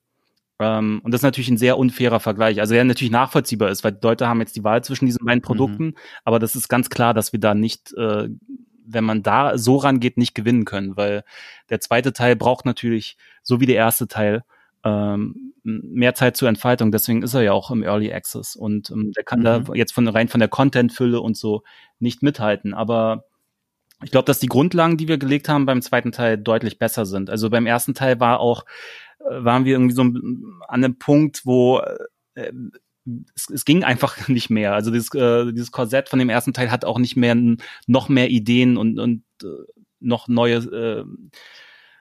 [0.60, 2.60] Ähm, und das ist natürlich ein sehr unfairer Vergleich.
[2.60, 5.40] Also der natürlich nachvollziehbar ist, weil die Leute haben jetzt die Wahl zwischen diesen beiden
[5.40, 5.46] mhm.
[5.46, 5.96] Produkten, mhm.
[6.26, 8.30] aber das ist ganz klar, dass wir da nicht äh,
[8.92, 11.24] wenn man da so rangeht, nicht gewinnen können, weil
[11.70, 14.44] der zweite Teil braucht natürlich, so wie der erste Teil,
[14.84, 16.92] ähm, mehr Zeit zur Entfaltung.
[16.92, 19.44] Deswegen ist er ja auch im Early Access und ähm, der kann mhm.
[19.44, 21.64] da jetzt von rein von der Content-Fülle und so
[22.00, 22.74] nicht mithalten.
[22.74, 23.26] Aber
[24.04, 27.30] ich glaube, dass die Grundlagen, die wir gelegt haben beim zweiten Teil, deutlich besser sind.
[27.30, 28.66] Also beim ersten Teil war auch,
[29.20, 31.82] äh, waren wir irgendwie so an einem Punkt, wo
[32.36, 32.52] äh,
[33.36, 34.74] es, es ging einfach nicht mehr.
[34.74, 37.36] Also dieses, äh, dieses Korsett von dem ersten Teil hat auch nicht mehr
[37.88, 39.48] noch mehr Ideen und, und äh,
[40.00, 41.06] noch neue äh,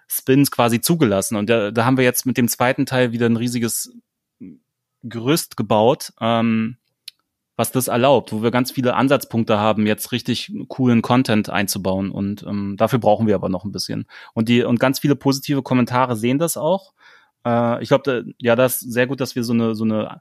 [0.08, 1.36] Spins quasi zugelassen.
[1.36, 3.92] Und da, da haben wir jetzt mit dem zweiten Teil wieder ein riesiges
[5.02, 6.76] Gerüst gebaut, ähm,
[7.56, 12.10] was das erlaubt, wo wir ganz viele Ansatzpunkte haben, jetzt richtig coolen Content einzubauen.
[12.10, 14.06] Und ähm, dafür brauchen wir aber noch ein bisschen.
[14.32, 16.94] Und die und ganz viele positive Kommentare sehen das auch.
[17.44, 20.20] Äh, ich glaube, da, ja, das ist sehr gut, dass wir so eine so eine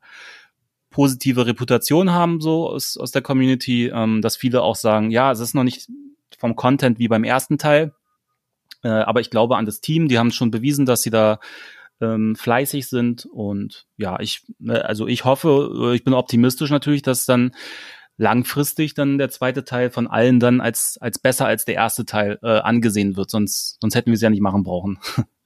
[0.90, 5.40] positive Reputation haben so aus, aus der Community, ähm, dass viele auch sagen, ja, es
[5.40, 5.88] ist noch nicht
[6.38, 7.94] vom Content wie beim ersten Teil,
[8.84, 11.40] äh, aber ich glaube an das Team, die haben schon bewiesen, dass sie da
[12.02, 13.26] ähm, fleißig sind.
[13.26, 17.52] Und ja, ich, äh, also ich hoffe, äh, ich bin optimistisch natürlich, dass dann
[18.18, 22.40] langfristig dann der zweite Teil von allen dann als als besser als der erste Teil
[22.42, 25.00] äh, angesehen wird, sonst sonst hätten wir es ja nicht machen brauchen.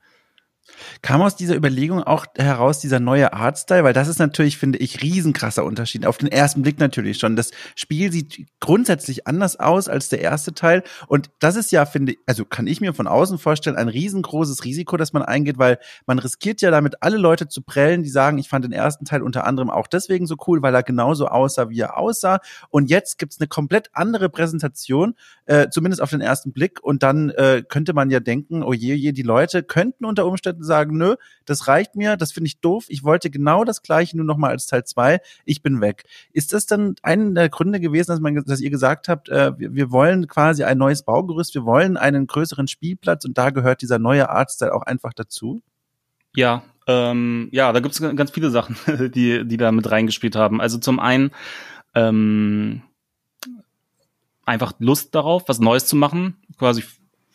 [1.01, 3.83] Kam aus dieser Überlegung auch heraus dieser neue Artstyle?
[3.83, 6.05] Weil das ist natürlich, finde ich, riesenkrasser Unterschied.
[6.05, 7.35] Auf den ersten Blick natürlich schon.
[7.35, 10.83] Das Spiel sieht grundsätzlich anders aus als der erste Teil.
[11.07, 14.63] Und das ist ja, finde ich, also kann ich mir von außen vorstellen, ein riesengroßes
[14.63, 18.37] Risiko, das man eingeht, weil man riskiert ja damit, alle Leute zu prellen, die sagen,
[18.37, 21.69] ich fand den ersten Teil unter anderem auch deswegen so cool, weil er genauso aussah,
[21.69, 22.39] wie er aussah.
[22.69, 26.81] Und jetzt gibt's eine komplett andere Präsentation, äh, zumindest auf den ersten Blick.
[26.81, 30.60] Und dann äh, könnte man ja denken, oh je, je, die Leute könnten unter Umständen
[30.63, 34.25] sagen, nö, das reicht mir, das finde ich doof, ich wollte genau das gleiche, nur
[34.25, 36.03] nochmal als Teil zwei, ich bin weg.
[36.31, 39.73] Ist das dann einer der Gründe gewesen, dass, man, dass ihr gesagt habt, äh, wir,
[39.73, 43.99] wir wollen quasi ein neues Baugerüst, wir wollen einen größeren Spielplatz und da gehört dieser
[43.99, 45.61] neue Artstyle auch einfach dazu?
[46.35, 48.75] Ja, ähm, ja, da gibt es ganz viele Sachen,
[49.13, 50.61] die, die da mit reingespielt haben.
[50.61, 51.31] Also zum einen
[51.95, 52.81] ähm,
[54.45, 56.83] einfach Lust darauf, was Neues zu machen, quasi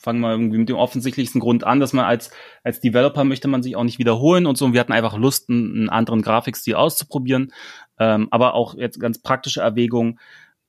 [0.06, 2.30] fangen wir irgendwie mit dem offensichtlichsten Grund an, dass man als,
[2.62, 4.64] als Developer möchte man sich auch nicht wiederholen und so.
[4.64, 7.52] Und wir hatten einfach Lust, einen, anderen Grafikstil auszuprobieren.
[7.98, 10.20] Ähm, aber auch jetzt ganz praktische Erwägung.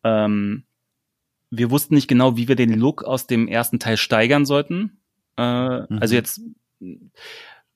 [0.03, 0.63] Ähm,
[1.51, 5.01] wir wussten nicht genau, wie wir den Look aus dem ersten Teil steigern sollten.
[5.37, 5.99] Äh, mhm.
[5.99, 6.41] Also jetzt,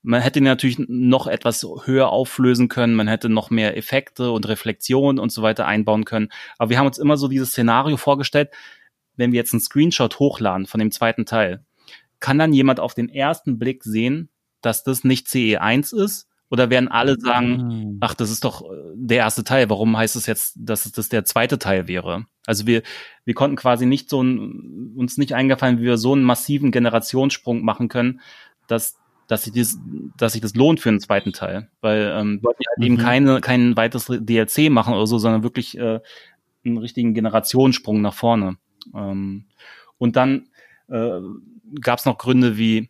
[0.01, 4.47] man hätte ihn natürlich noch etwas höher auflösen können, man hätte noch mehr Effekte und
[4.47, 6.29] Reflexionen und so weiter einbauen können.
[6.57, 8.49] Aber wir haben uns immer so dieses Szenario vorgestellt,
[9.15, 11.63] wenn wir jetzt einen Screenshot hochladen von dem zweiten Teil,
[12.19, 14.29] kann dann jemand auf den ersten Blick sehen,
[14.61, 16.27] dass das nicht CE1 ist?
[16.51, 17.97] Oder werden alle sagen, mhm.
[18.01, 21.23] ach, das ist doch äh, der erste Teil, warum heißt es jetzt, dass das der
[21.23, 22.25] zweite Teil wäre?
[22.45, 22.83] Also wir,
[23.23, 27.63] wir konnten quasi nicht so ein, uns nicht eingefallen, wie wir so einen massiven Generationssprung
[27.63, 28.19] machen können,
[28.67, 28.97] dass,
[29.27, 29.79] dass sich das,
[30.17, 31.69] dass sich das lohnt für einen zweiten Teil.
[31.79, 32.83] Weil ähm, wir wollten halt mhm.
[32.83, 36.01] eben keine, kein weiteres DLC machen oder so, sondern wirklich äh,
[36.65, 38.57] einen richtigen Generationssprung nach vorne.
[38.93, 39.45] Ähm,
[39.97, 40.49] und dann
[40.89, 41.19] äh,
[41.81, 42.89] gab es noch Gründe wie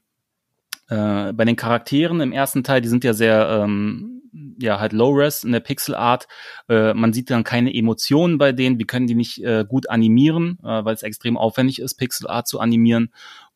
[0.89, 4.21] äh, bei den Charakteren im ersten Teil, die sind ja sehr ähm,
[4.59, 6.27] ja halt Low Res in der Pixel Art.
[6.69, 8.79] Äh, man sieht dann keine Emotionen bei denen.
[8.79, 12.47] Wir können die nicht äh, gut animieren, äh, weil es extrem aufwendig ist, Pixel Art
[12.47, 13.11] zu animieren.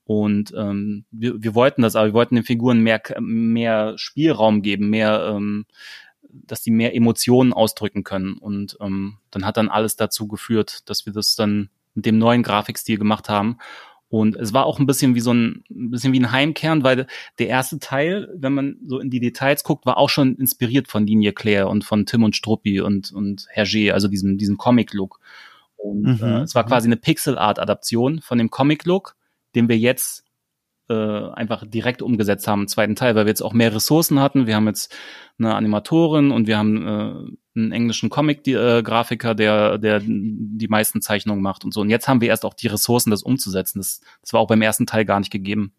[0.06, 4.90] Und ähm, wir, wir wollten das, aber wir wollten den Figuren mehr mehr Spielraum geben,
[4.90, 5.66] mehr ähm,
[6.30, 8.38] dass die mehr Emotionen ausdrücken können.
[8.38, 12.44] Und ähm, dann hat dann alles dazu geführt, dass wir das dann mit dem neuen
[12.44, 13.58] Grafikstil gemacht haben.
[14.08, 17.08] Und es war auch ein bisschen wie so ein, ein bisschen wie ein Heimkern, weil
[17.40, 21.08] der erste Teil, wenn man so in die Details guckt, war auch schon inspiriert von
[21.08, 25.20] Linie Claire und von Tim und Struppi und, und Hergé, also diesen, diesen Comic-Look.
[25.76, 26.20] Und mhm.
[26.22, 29.16] äh, es war quasi eine Pixel-Art-Adaption von dem Comic-Look,
[29.56, 30.25] den wir jetzt
[30.90, 34.48] äh, einfach direkt umgesetzt haben im zweiten Teil, weil wir jetzt auch mehr Ressourcen hatten.
[34.48, 34.96] Wir haben jetzt
[35.40, 41.42] eine Animatorin und wir haben äh, einen englischen Comic-Grafiker, äh, der, der die meisten Zeichnungen
[41.42, 41.82] macht und so.
[41.82, 43.80] Und jetzt haben wir erst auch die Ressourcen, das umzusetzen.
[43.80, 45.74] Das, das war auch beim ersten Teil gar nicht gegeben.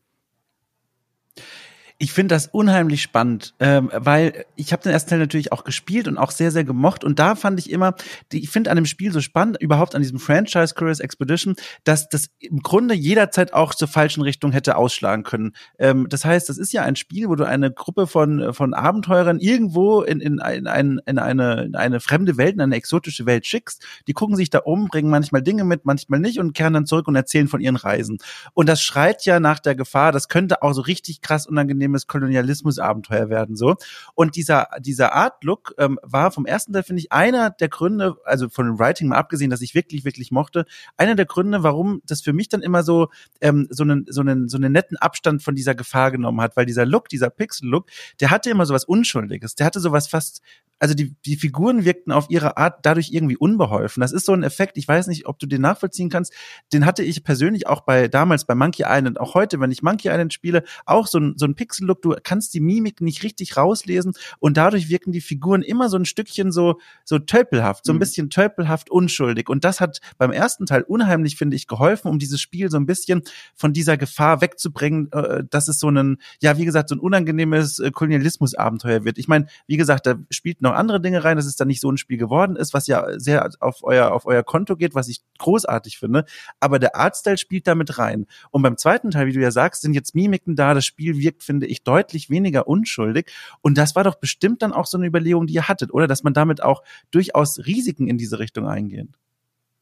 [1.98, 6.08] Ich finde das unheimlich spannend, ähm, weil ich habe den ersten Teil natürlich auch gespielt
[6.08, 7.04] und auch sehr, sehr gemocht.
[7.04, 7.94] Und da fand ich immer,
[8.32, 12.10] die, ich finde an dem Spiel so spannend, überhaupt an diesem Franchise Curious Expedition, dass
[12.10, 15.54] das im Grunde jederzeit auch zur falschen Richtung hätte ausschlagen können.
[15.78, 19.38] Ähm, das heißt, das ist ja ein Spiel, wo du eine Gruppe von, von Abenteurern
[19.38, 23.46] irgendwo in, in, in, ein, in, eine, in eine fremde Welt, in eine exotische Welt
[23.46, 23.82] schickst.
[24.06, 27.08] Die gucken sich da um, bringen manchmal Dinge mit, manchmal nicht und kehren dann zurück
[27.08, 28.18] und erzählen von ihren Reisen.
[28.52, 32.06] Und das schreit ja nach der Gefahr, das könnte auch so richtig krass unangenehm angenehmes
[32.06, 33.76] Kolonialismus-Abenteuer werden so.
[34.14, 38.16] Und dieser dieser Art Look ähm, war vom ersten Teil finde ich einer der Gründe,
[38.24, 42.02] also von dem Writing mal abgesehen, dass ich wirklich wirklich mochte, einer der Gründe, warum
[42.06, 43.08] das für mich dann immer so
[43.40, 46.66] ähm, so einen so einen so einen netten Abstand von dieser Gefahr genommen hat, weil
[46.66, 47.86] dieser Look, dieser Pixel Look,
[48.20, 50.42] der hatte immer so was Unschuldiges, der hatte so was fast
[50.78, 54.00] also die, die Figuren wirkten auf ihre Art dadurch irgendwie unbeholfen.
[54.00, 56.32] Das ist so ein Effekt, ich weiß nicht, ob du den nachvollziehen kannst.
[56.72, 60.08] Den hatte ich persönlich auch bei damals bei Monkey Island, auch heute, wenn ich Monkey
[60.08, 62.02] Island spiele, auch so ein, so ein Pixel-Look.
[62.02, 66.04] Du kannst die Mimik nicht richtig rauslesen und dadurch wirken die Figuren immer so ein
[66.04, 68.00] Stückchen so, so tölpelhaft, so ein mhm.
[68.00, 69.48] bisschen tölpelhaft unschuldig.
[69.48, 72.86] Und das hat beim ersten Teil unheimlich, finde ich, geholfen, um dieses Spiel so ein
[72.86, 73.22] bisschen
[73.54, 77.78] von dieser Gefahr wegzubringen, äh, dass es so ein, ja, wie gesagt, so ein unangenehmes
[77.78, 79.16] äh, Kolonialismus-Abenteuer wird.
[79.16, 81.90] Ich meine, wie gesagt, da spielt noch andere Dinge rein, dass es dann nicht so
[81.90, 85.20] ein Spiel geworden ist, was ja sehr auf euer, auf euer Konto geht, was ich
[85.38, 86.24] großartig finde.
[86.60, 88.26] Aber der Artstyle spielt damit rein.
[88.50, 90.74] Und beim zweiten Teil, wie du ja sagst, sind jetzt Mimiken da.
[90.74, 93.30] Das Spiel wirkt, finde ich, deutlich weniger unschuldig.
[93.60, 96.06] Und das war doch bestimmt dann auch so eine Überlegung, die ihr hattet, oder?
[96.06, 99.08] Dass man damit auch durchaus Risiken in diese Richtung eingeht.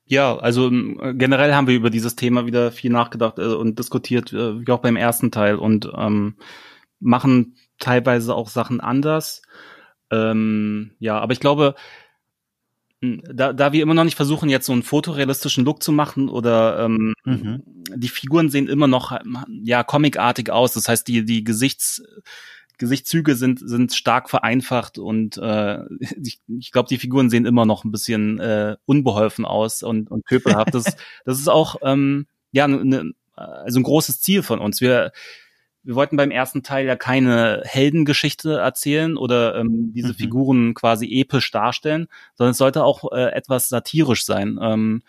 [0.07, 4.33] Ja, also ähm, generell haben wir über dieses Thema wieder viel nachgedacht äh, und diskutiert,
[4.33, 6.37] äh, wie auch beim ersten Teil und ähm,
[7.01, 9.43] machen teilweise auch Sachen anders.
[10.15, 11.75] Ähm, ja, aber ich glaube,
[13.01, 16.85] da, da wir immer noch nicht versuchen, jetzt so einen fotorealistischen Look zu machen oder
[16.85, 17.63] ähm, mhm.
[17.95, 19.19] die Figuren sehen immer noch
[19.63, 20.75] ja comicartig aus.
[20.75, 22.03] Das heißt, die die Gesichts
[22.79, 25.81] Gesichtszüge sind sind stark vereinfacht und äh,
[26.23, 30.25] ich, ich glaube, die Figuren sehen immer noch ein bisschen äh, unbeholfen aus und und
[30.25, 30.75] pöbelhaft.
[30.75, 30.85] Das
[31.25, 34.81] das ist auch ähm, ja ne, also ein großes Ziel von uns.
[34.81, 35.13] Wir
[35.85, 40.15] wir wollten beim ersten Teil ja keine Heldengeschichte erzählen oder ähm, diese mhm.
[40.15, 44.59] Figuren quasi episch darstellen, sondern es sollte auch äh, etwas satirisch sein.
[44.61, 45.03] Ähm,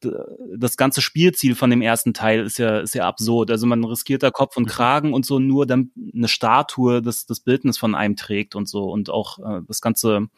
[0.00, 3.50] das ganze Spielziel von dem ersten Teil ist ja, ist ja absurd.
[3.50, 4.68] Also man riskiert da Kopf und mhm.
[4.68, 8.84] Kragen und so nur dann eine Statue das, das Bildnis von einem trägt und so.
[8.84, 10.28] Und auch äh, das ganze,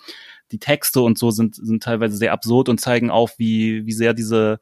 [0.51, 4.15] die Texte und so sind, sind teilweise sehr absurd und zeigen auf, wie, wie sehr
[4.15, 4.61] diese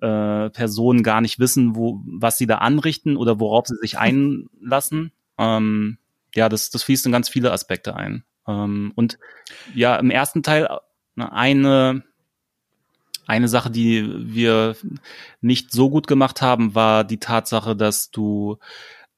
[0.00, 5.12] äh, Personen gar nicht wissen, wo, was sie da anrichten oder worauf sie sich einlassen.
[5.38, 5.98] Ähm,
[6.34, 8.24] ja, das, das fließt in ganz viele Aspekte ein.
[8.46, 9.18] Ähm, und
[9.74, 10.68] ja, im ersten Teil
[11.14, 12.04] ne, eine,
[13.26, 14.76] eine Sache, die wir
[15.40, 18.58] nicht so gut gemacht haben, war die Tatsache, dass du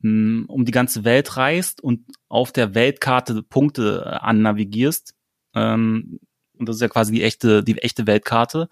[0.00, 5.14] mh, hm, um die ganze Welt reist und auf der Weltkarte Punkte annavigierst.
[5.54, 6.20] Ähm,
[6.58, 8.68] und das ist ja quasi die echte, die echte Weltkarte.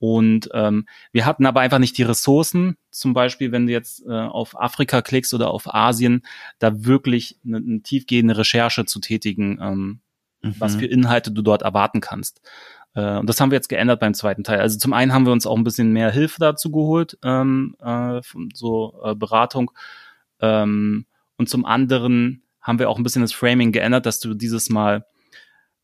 [0.00, 4.10] Und ähm, wir hatten aber einfach nicht die Ressourcen, zum Beispiel, wenn du jetzt äh,
[4.10, 6.22] auf Afrika klickst oder auf Asien,
[6.58, 10.00] da wirklich eine, eine tiefgehende Recherche zu tätigen, ähm,
[10.40, 10.54] mhm.
[10.58, 12.40] was für Inhalte du dort erwarten kannst.
[12.94, 14.60] Äh, und das haben wir jetzt geändert beim zweiten Teil.
[14.60, 18.22] Also zum einen haben wir uns auch ein bisschen mehr Hilfe dazu geholt, ähm, äh,
[18.54, 19.70] so äh, Beratung.
[20.40, 21.04] Ähm,
[21.36, 25.04] und zum anderen haben wir auch ein bisschen das Framing geändert, dass du dieses Mal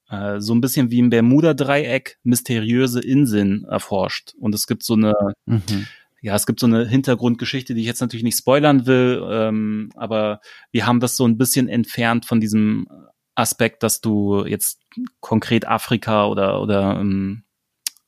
[0.09, 4.35] äh, so ein bisschen wie im Bermuda-Dreieck mysteriöse Inseln erforscht.
[4.39, 5.15] Und es gibt so eine,
[5.47, 5.87] mhm.
[6.21, 10.41] ja, es gibt so eine Hintergrundgeschichte, die ich jetzt natürlich nicht spoilern will, ähm, aber
[10.71, 12.87] wir haben das so ein bisschen entfernt von diesem
[13.35, 14.81] Aspekt, dass du jetzt
[15.21, 17.45] konkret Afrika oder oder ähm,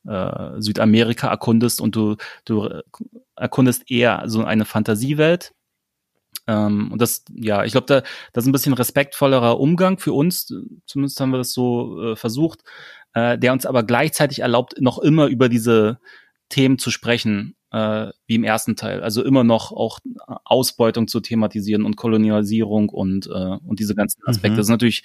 [0.07, 2.81] äh, Südamerika erkundest und du du
[3.35, 5.53] erkundest eher so eine Fantasiewelt
[6.47, 8.01] ähm, und das, ja, ich glaube, da,
[8.33, 10.53] das ist ein bisschen respektvollerer Umgang für uns,
[10.85, 12.63] zumindest haben wir das so äh, versucht,
[13.13, 15.99] äh, der uns aber gleichzeitig erlaubt, noch immer über diese
[16.49, 19.01] Themen zu sprechen, äh, wie im ersten Teil.
[19.01, 19.99] Also immer noch auch
[20.43, 24.53] Ausbeutung zu thematisieren und Kolonialisierung und, äh, und diese ganzen Aspekte.
[24.53, 24.57] Mhm.
[24.57, 25.03] Das ist natürlich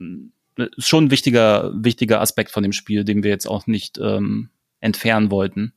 [0.00, 4.50] äh, schon ein wichtiger, wichtiger Aspekt von dem Spiel, den wir jetzt auch nicht ähm,
[4.80, 5.72] entfernen wollten.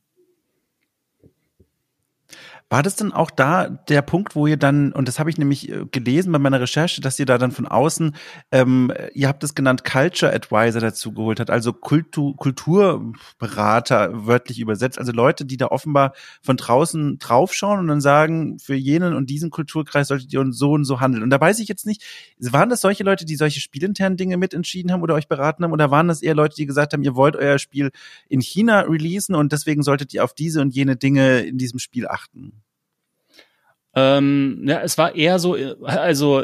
[2.68, 5.70] War das denn auch da der Punkt, wo ihr dann, und das habe ich nämlich
[5.70, 8.16] äh, gelesen bei meiner Recherche, dass ihr da dann von außen,
[8.52, 14.98] ähm, ihr habt es genannt, Culture Advisor dazu geholt hat, also Kultur, Kulturberater wörtlich übersetzt,
[14.98, 19.52] also Leute, die da offenbar von draußen draufschauen und dann sagen, für jenen und diesen
[19.52, 21.22] Kulturkreis solltet ihr so und so handeln.
[21.22, 22.04] Und da weiß ich jetzt nicht,
[22.40, 25.92] waren das solche Leute, die solche spielinternen Dinge mitentschieden haben oder euch beraten haben, oder
[25.92, 27.92] waren das eher Leute, die gesagt haben, ihr wollt euer Spiel
[28.28, 32.08] in China releasen und deswegen solltet ihr auf diese und jene Dinge in diesem Spiel
[32.08, 32.65] achten?
[33.96, 36.44] Ähm, ja, es war eher so, also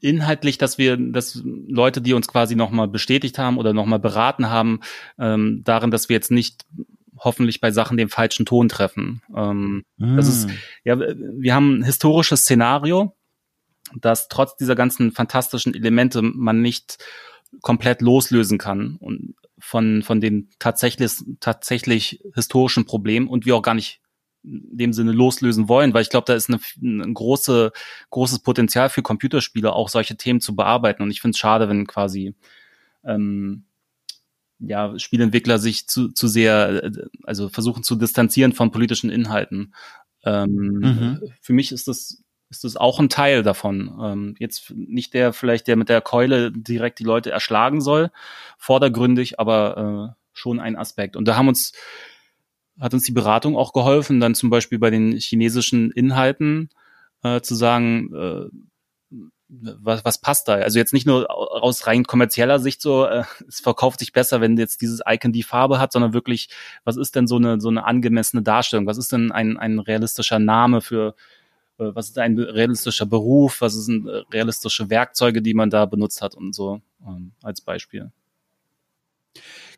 [0.00, 4.80] inhaltlich, dass wir, dass Leute, die uns quasi nochmal bestätigt haben oder nochmal beraten haben,
[5.18, 6.66] ähm, darin, dass wir jetzt nicht
[7.16, 9.22] hoffentlich bei Sachen den falschen Ton treffen.
[9.34, 10.16] Ähm, mm.
[10.16, 10.48] Das ist,
[10.84, 13.16] ja, wir haben ein historisches Szenario,
[13.98, 16.98] dass trotz dieser ganzen fantastischen Elemente man nicht
[17.62, 23.74] komplett loslösen kann und von, von den tatsächlich, tatsächlich historischen Problemen und wir auch gar
[23.74, 24.00] nicht
[24.42, 27.72] in dem Sinne loslösen wollen, weil ich glaube, da ist eine, ein große,
[28.10, 31.02] großes Potenzial für Computerspiele, auch solche Themen zu bearbeiten.
[31.02, 32.34] Und ich finde es schade, wenn quasi
[33.04, 33.64] ähm,
[34.58, 36.90] ja, Spielentwickler sich zu, zu sehr,
[37.24, 39.74] also versuchen zu distanzieren von politischen Inhalten.
[40.24, 41.32] Ähm, mhm.
[41.40, 43.96] Für mich ist das ist das auch ein Teil davon.
[44.02, 48.10] Ähm, jetzt nicht der vielleicht, der mit der Keule direkt die Leute erschlagen soll,
[48.58, 51.16] vordergründig, aber äh, schon ein Aspekt.
[51.16, 51.72] Und da haben uns
[52.78, 56.70] hat uns die Beratung auch geholfen, dann zum Beispiel bei den chinesischen Inhalten
[57.22, 58.56] äh, zu sagen, äh,
[59.50, 60.54] was, was passt da?
[60.54, 64.56] Also jetzt nicht nur aus rein kommerzieller Sicht so, äh, es verkauft sich besser, wenn
[64.56, 66.48] jetzt dieses Icon die Farbe hat, sondern wirklich,
[66.84, 68.86] was ist denn so eine so eine angemessene Darstellung?
[68.86, 71.14] Was ist denn ein ein realistischer Name für
[71.78, 73.60] äh, was ist ein realistischer Beruf?
[73.60, 78.12] Was sind äh, realistische Werkzeuge, die man da benutzt hat und so ähm, als Beispiel?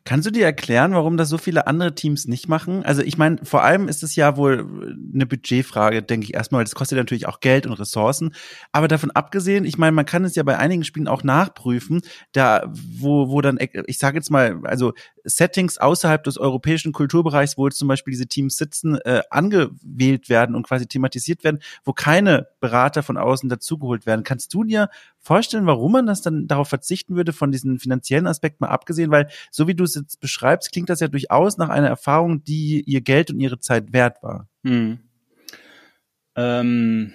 [0.05, 2.83] Kannst du dir erklären, warum das so viele andere Teams nicht machen?
[2.83, 4.67] Also ich meine, vor allem ist es ja wohl
[5.13, 6.65] eine Budgetfrage, denke ich erstmal.
[6.65, 8.35] Das kostet natürlich auch Geld und Ressourcen.
[8.73, 12.01] Aber davon abgesehen, ich meine, man kann es ja bei einigen Spielen auch nachprüfen,
[12.33, 14.91] da wo wo dann, ich sage jetzt mal, also
[15.23, 20.53] Settings außerhalb des europäischen Kulturbereichs, wo jetzt zum Beispiel diese Teams sitzen, äh, angewählt werden
[20.53, 24.25] und quasi thematisiert werden, wo keine Berater von außen dazugeholt werden.
[24.25, 24.89] Kannst du dir
[25.23, 29.09] vorstellen, warum man das dann darauf verzichten würde, von diesen finanziellen Aspekten mal abgesehen?
[29.09, 32.81] Weil so wie du es jetzt beschreibst, klingt das ja durchaus nach einer Erfahrung, die
[32.81, 34.47] ihr Geld und ihre Zeit wert war.
[34.63, 34.99] Hm.
[36.35, 37.13] Ähm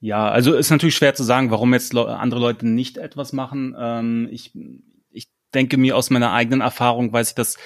[0.00, 3.76] ja, also ist natürlich schwer zu sagen, warum jetzt andere Leute nicht etwas machen.
[3.78, 4.52] Ähm, ich,
[5.10, 7.56] ich denke mir aus meiner eigenen Erfahrung, weiß ich, dass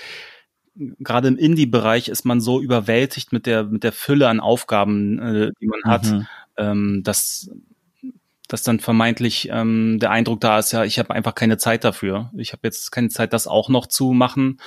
[0.99, 5.53] gerade im Indie-Bereich ist man so überwältigt mit der mit der Fülle an Aufgaben, äh,
[5.61, 6.27] die man hat, mhm.
[6.59, 7.51] ähm, dass
[8.49, 12.31] dass dann vermeintlich ähm, der Eindruck da ist, ja, ich habe einfach keine Zeit dafür.
[12.37, 14.59] Ich habe jetzt keine Zeit, das auch noch zu machen.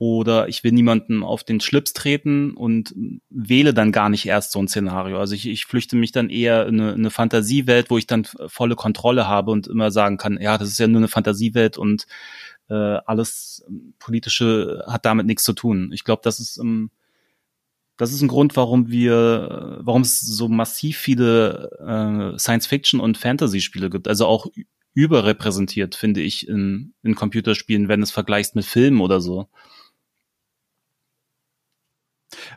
[0.00, 2.94] Oder ich will niemanden auf den Schlips treten und
[3.30, 5.18] wähle dann gar nicht erst so ein Szenario.
[5.18, 8.76] Also ich, ich flüchte mich dann eher in eine, eine Fantasiewelt, wo ich dann volle
[8.76, 12.06] Kontrolle habe und immer sagen kann, ja, das ist ja nur eine Fantasiewelt und
[12.68, 13.66] äh, alles
[13.98, 15.90] Politische hat damit nichts zu tun.
[15.92, 16.90] Ich glaube, das ist ähm,
[17.98, 23.90] das ist ein Grund, warum wir, warum es so massiv viele äh, Science-Fiction- und Fantasy-Spiele
[23.90, 24.06] gibt.
[24.08, 24.46] Also auch
[24.94, 29.48] überrepräsentiert, finde ich, in, in Computerspielen, wenn es vergleichst mit Filmen oder so.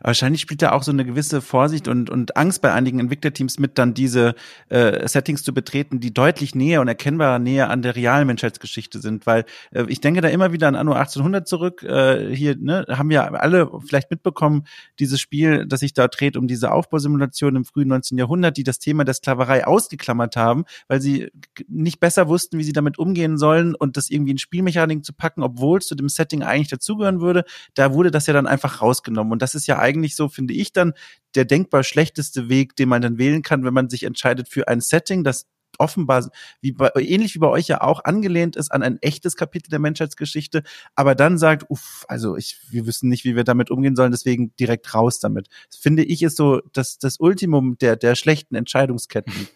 [0.02, 3.78] Wahrscheinlich spielt da auch so eine gewisse Vorsicht und, und Angst bei einigen Entwicklerteams mit,
[3.78, 4.36] dann diese
[4.70, 9.26] äh, Settings zu betreten, die deutlich näher und erkennbar näher an der realen Menschheitsgeschichte sind,
[9.26, 11.84] weil äh, ich denke da immer wieder an Anno 1800 zurück.
[11.84, 14.66] Äh, hier ne, haben wir alle vielleicht mitbekommen,
[15.00, 18.18] dieses Spiel, das sich da dreht um diese Aufbausimulation im frühen 19.
[18.18, 21.30] Jahrhundert, die das Thema der Sklaverei ausgeklammert haben, weil sie
[21.68, 25.44] nicht besser wussten, wie sie damit umgehen sollen und das irgendwie in Spielmechaniken zu packen,
[25.44, 27.44] obwohl es zu dem Setting eigentlich dazugehören würde.
[27.74, 30.74] Da wurde das ja dann einfach rausgenommen und das ist ja eigentlich so, finde ich,
[30.74, 30.94] dann
[31.36, 34.82] der denkbar schlechteste Weg, den man dann wählen kann, wenn man sich entscheidet für ein
[34.82, 35.48] Setting, das
[35.78, 36.30] offenbar
[36.62, 39.80] wie bei, ähnlich wie bei euch ja auch angelehnt ist an ein echtes Kapitel der
[39.80, 40.64] Menschheitsgeschichte,
[40.96, 44.56] aber dann sagt, uff, also ich, wir wissen nicht, wie wir damit umgehen sollen, deswegen
[44.58, 45.48] direkt raus damit.
[45.70, 49.34] Das finde ich ist so das, das Ultimum der, der schlechten Entscheidungsketten.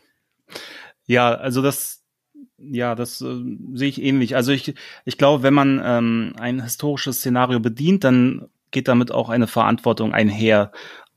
[1.07, 2.03] Ja, also das,
[2.57, 4.35] ja, das äh, sehe ich ähnlich.
[4.35, 4.73] Also ich,
[5.05, 10.13] ich glaube, wenn man ähm, ein historisches Szenario bedient, dann geht damit auch eine Verantwortung
[10.13, 10.71] einher,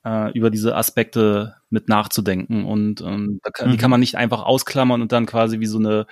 [0.05, 2.64] äh, über diese Aspekte mit nachzudenken.
[2.64, 3.73] Und ähm, kann, mhm.
[3.73, 6.07] die kann man nicht einfach ausklammern und dann quasi wie so eine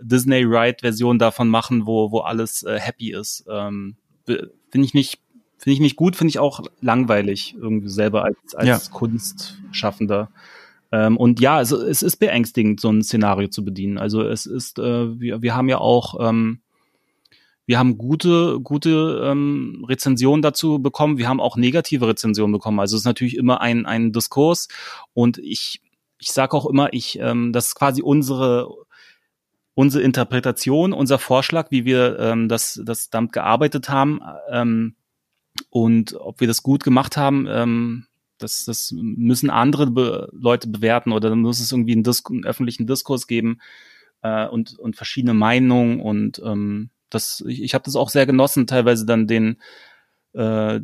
[0.00, 3.44] Disney-Ride-Version davon machen, wo, wo alles äh, happy ist.
[3.50, 5.20] Ähm, finde ich nicht,
[5.58, 8.78] finde ich nicht gut, finde ich auch langweilig, irgendwie selber als, als ja.
[8.92, 10.30] Kunstschaffender.
[10.92, 13.98] Ähm, und ja, also es ist beängstigend, so ein Szenario zu bedienen.
[13.98, 16.60] Also es ist, äh, wir, wir haben ja auch ähm,
[17.68, 21.18] wir haben gute, gute ähm, Rezensionen dazu bekommen.
[21.18, 22.80] Wir haben auch negative Rezensionen bekommen.
[22.80, 24.68] Also es ist natürlich immer ein, ein Diskurs.
[25.12, 25.82] Und ich,
[26.18, 28.70] ich sage auch immer, ich, ähm, das ist quasi unsere
[29.74, 34.96] unsere Interpretation, unser Vorschlag, wie wir ähm, das, das damit gearbeitet haben ähm,
[35.68, 38.06] und ob wir das gut gemacht haben, ähm,
[38.38, 42.46] das, das müssen andere Be Leute bewerten oder dann muss es irgendwie einen, Dis einen
[42.46, 43.60] öffentlichen Diskurs geben
[44.22, 48.66] äh, und, und verschiedene Meinungen und ähm, das, ich, ich habe das auch sehr genossen,
[48.66, 49.60] teilweise dann den
[50.34, 50.80] äh,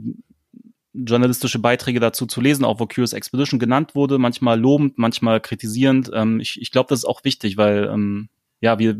[0.95, 6.11] journalistische Beiträge dazu zu lesen, auch wo Curious Expedition genannt wurde, manchmal lobend, manchmal kritisierend.
[6.15, 8.29] Ähm, ich ich glaube, das ist auch wichtig, weil ähm,
[8.61, 8.97] ja, wir,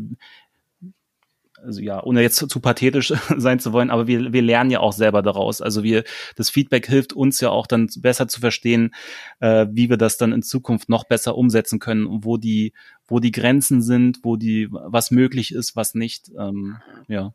[1.65, 4.79] also ja, ohne jetzt zu, zu, pathetisch sein zu wollen, aber wir, wir lernen ja
[4.79, 5.61] auch selber daraus.
[5.61, 6.03] Also wir,
[6.35, 8.93] das Feedback hilft uns ja auch dann besser zu verstehen,
[9.39, 12.73] äh, wie wir das dann in Zukunft noch besser umsetzen können und wo die,
[13.07, 16.31] wo die Grenzen sind, wo die, was möglich ist, was nicht.
[16.37, 17.33] Ähm, ja.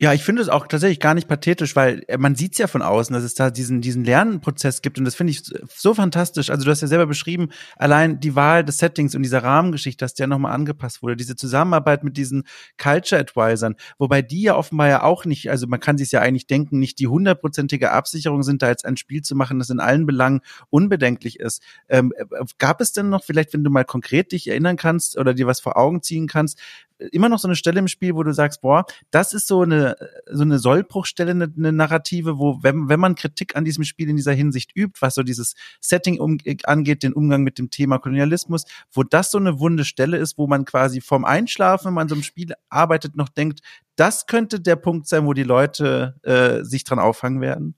[0.00, 2.66] Ja, ich finde es auch tatsächlich gar nicht pathetisch, weil äh, man sieht es ja
[2.66, 5.42] von außen, dass es da diesen, diesen Lernprozess gibt und das finde ich
[5.74, 6.50] so fantastisch.
[6.50, 10.14] Also du hast ja selber beschrieben, allein die Wahl des Settings und dieser Rahmengeschichte, dass
[10.14, 12.44] der nochmal angepasst wurde, diese Zusammenarbeit mit diesen
[12.82, 16.46] Culture Advisern, wobei die ja offenbar ja auch nicht, also man kann sich ja eigentlich
[16.46, 20.06] denken, nicht die hundertprozentige Absicherung sind, da jetzt ein Spiel zu machen, das in allen
[20.06, 21.62] Belangen unbedenklich ist.
[21.88, 22.24] Ähm, äh,
[22.58, 25.60] gab es denn noch, vielleicht wenn du mal konkret dich erinnern kannst oder dir was
[25.60, 26.58] vor Augen ziehen kannst,
[26.98, 29.96] immer noch so eine Stelle im Spiel, wo du sagst, boah, das ist so eine,
[30.30, 34.16] so eine Sollbruchstelle, eine, eine Narrative, wo, wenn, wenn man Kritik an diesem Spiel in
[34.16, 38.64] dieser Hinsicht übt, was so dieses Setting um, angeht, den Umgang mit dem Thema Kolonialismus,
[38.92, 42.14] wo das so eine wunde Stelle ist, wo man quasi vorm Einschlafen, wenn man so
[42.14, 43.60] einem Spiel arbeitet, noch denkt,
[43.96, 47.74] das könnte der Punkt sein, wo die Leute äh, sich dran auffangen werden?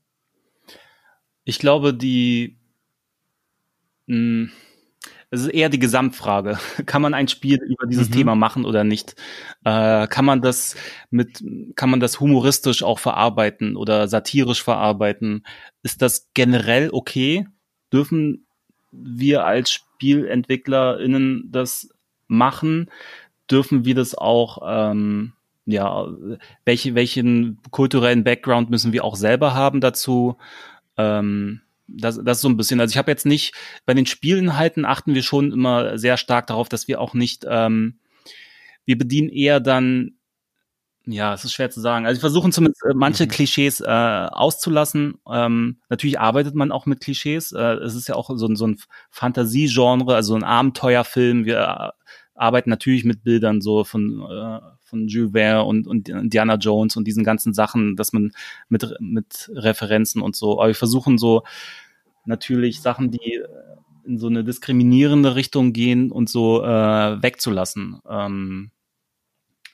[1.45, 2.59] Ich glaube, die
[4.07, 4.51] mh, hm,
[5.31, 6.59] es ist eher die Gesamtfrage.
[6.87, 8.13] Kann man ein Spiel über dieses mhm.
[8.13, 9.17] Thema machen oder nicht?
[9.65, 10.77] Äh, kann man das
[11.11, 11.43] mit,
[11.75, 15.45] kann man das humoristisch auch verarbeiten oder satirisch verarbeiten?
[15.83, 17.47] Ist das generell okay?
[17.93, 18.47] Dürfen
[18.93, 21.91] wir als SpielentwicklerInnen das
[22.29, 22.91] machen?
[23.51, 25.33] Dürfen wir das auch, ähm,
[25.67, 26.07] ja,
[26.65, 30.37] welche, welchen kulturellen Background müssen wir auch selber haben dazu?
[30.97, 32.81] Ähm, das, das ist so ein bisschen.
[32.81, 36.69] Also ich habe jetzt nicht, bei den Spielinhalten achten wir schon immer sehr stark darauf,
[36.69, 37.99] dass wir auch nicht, ähm,
[38.85, 40.13] wir bedienen eher dann,
[41.09, 42.05] ja, es ist schwer zu sagen.
[42.05, 43.29] Also wir versuchen zumindest äh, manche mhm.
[43.29, 45.19] Klischees äh, auszulassen.
[45.31, 47.53] Ähm, natürlich arbeitet man auch mit Klischees.
[47.53, 48.81] Äh, es ist ja auch so, so ein
[49.11, 51.45] Fantasiegenre, also ein Abenteuerfilm.
[51.45, 51.93] Wir
[52.37, 57.07] arbeiten natürlich mit Bildern so von äh, von Jules Verne und, und Indiana Jones und
[57.07, 58.33] diesen ganzen Sachen, dass man
[58.69, 61.43] mit, mit Referenzen und so, aber wir versuchen so
[62.25, 63.43] natürlich Sachen, die
[64.05, 68.01] in so eine diskriminierende Richtung gehen und so äh, wegzulassen.
[68.09, 68.71] Ähm,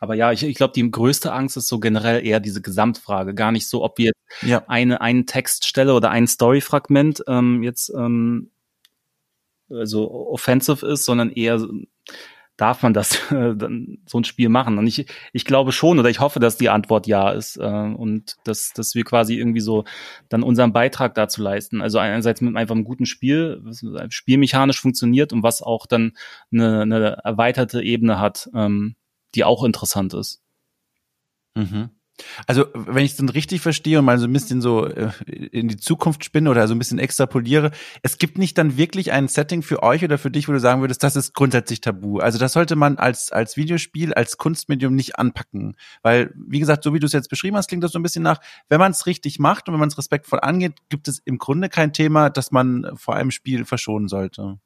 [0.01, 3.35] aber ja, ich, ich glaube, die größte Angst ist so generell eher diese Gesamtfrage.
[3.35, 4.65] Gar nicht so, ob wir ja.
[4.67, 8.51] eine, einen Textstelle oder ein Storyfragment ähm, jetzt ähm,
[9.71, 11.65] also offensive ist, sondern eher
[12.57, 14.79] darf man das äh, dann so ein Spiel machen?
[14.79, 18.37] Und ich, ich glaube schon oder ich hoffe, dass die Antwort ja ist äh, und
[18.45, 19.85] dass, dass wir quasi irgendwie so
[20.29, 21.81] dann unseren Beitrag dazu leisten.
[21.81, 23.85] Also einerseits mit einfach einem guten Spiel, was
[24.15, 26.13] spielmechanisch funktioniert und was auch dann
[26.53, 28.97] eine, eine erweiterte Ebene hat, ähm,
[29.35, 30.43] die auch interessant ist.
[31.55, 31.91] Mhm.
[32.47, 35.69] Also, wenn ich es dann richtig verstehe und mal so ein bisschen so äh, in
[35.69, 37.71] die Zukunft spinne oder so ein bisschen extrapoliere,
[38.03, 40.81] es gibt nicht dann wirklich ein Setting für euch oder für dich, wo du sagen
[40.81, 42.19] würdest, das ist grundsätzlich tabu.
[42.19, 45.77] Also, das sollte man als, als Videospiel, als Kunstmedium nicht anpacken.
[46.03, 48.23] Weil, wie gesagt, so wie du es jetzt beschrieben hast, klingt das so ein bisschen
[48.23, 51.39] nach, wenn man es richtig macht und wenn man es respektvoll angeht, gibt es im
[51.39, 54.59] Grunde kein Thema, das man vor einem Spiel verschonen sollte.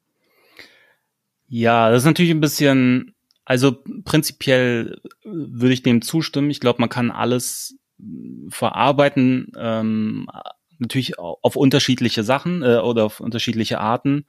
[1.49, 3.15] Ja, das ist natürlich ein bisschen
[3.47, 6.49] also prinzipiell äh, würde ich dem zustimmen.
[6.49, 8.03] Ich glaube, man kann alles äh,
[8.49, 10.27] verarbeiten, ähm,
[10.79, 14.25] natürlich auf unterschiedliche Sachen äh, oder auf unterschiedliche Arten.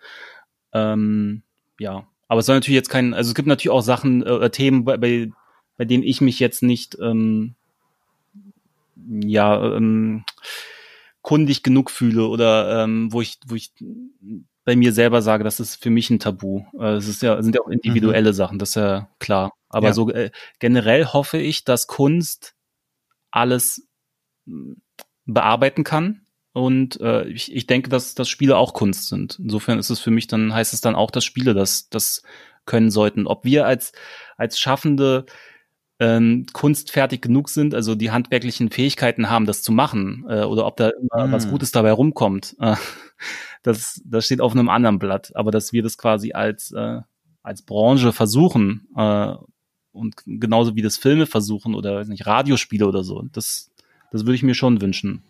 [0.72, 1.42] Ähm,
[1.80, 4.84] ja, aber es soll natürlich jetzt kein, also es gibt natürlich auch Sachen, äh, Themen,
[4.84, 5.32] bei, bei,
[5.76, 7.56] bei denen ich mich jetzt nicht ähm,
[8.94, 10.24] ja ähm,
[11.22, 13.72] kundig genug fühle oder ähm, wo ich, wo ich
[14.68, 16.62] bei mir selber sage, das ist für mich ein Tabu.
[16.78, 18.34] Äh, es ist ja, sind ja auch individuelle mhm.
[18.34, 19.54] Sachen, das ist ja klar.
[19.70, 19.92] Aber ja.
[19.94, 22.54] so äh, generell hoffe ich, dass Kunst
[23.30, 23.88] alles
[24.46, 24.82] hm,
[25.24, 26.26] bearbeiten kann.
[26.52, 29.38] Und äh, ich, ich denke, dass, dass Spiele auch Kunst sind.
[29.38, 32.22] Insofern ist es für mich dann, heißt es dann auch, dass Spiele das, das
[32.66, 33.26] können sollten.
[33.26, 33.92] Ob wir als,
[34.36, 35.24] als Schaffende
[36.00, 40.76] ähm, kunstfertig genug sind, also die handwerklichen Fähigkeiten haben, das zu machen, äh, oder ob
[40.76, 41.32] da immer mm.
[41.32, 42.56] was Gutes dabei rumkommt.
[42.60, 42.76] Äh,
[43.62, 45.32] das, das steht auf einem anderen Blatt.
[45.34, 47.00] Aber dass wir das quasi als, äh,
[47.42, 49.34] als Branche versuchen äh,
[49.92, 53.70] und genauso wie das Filme versuchen oder weiß nicht, Radiospiele oder so, das,
[54.12, 55.24] das würde ich mir schon wünschen.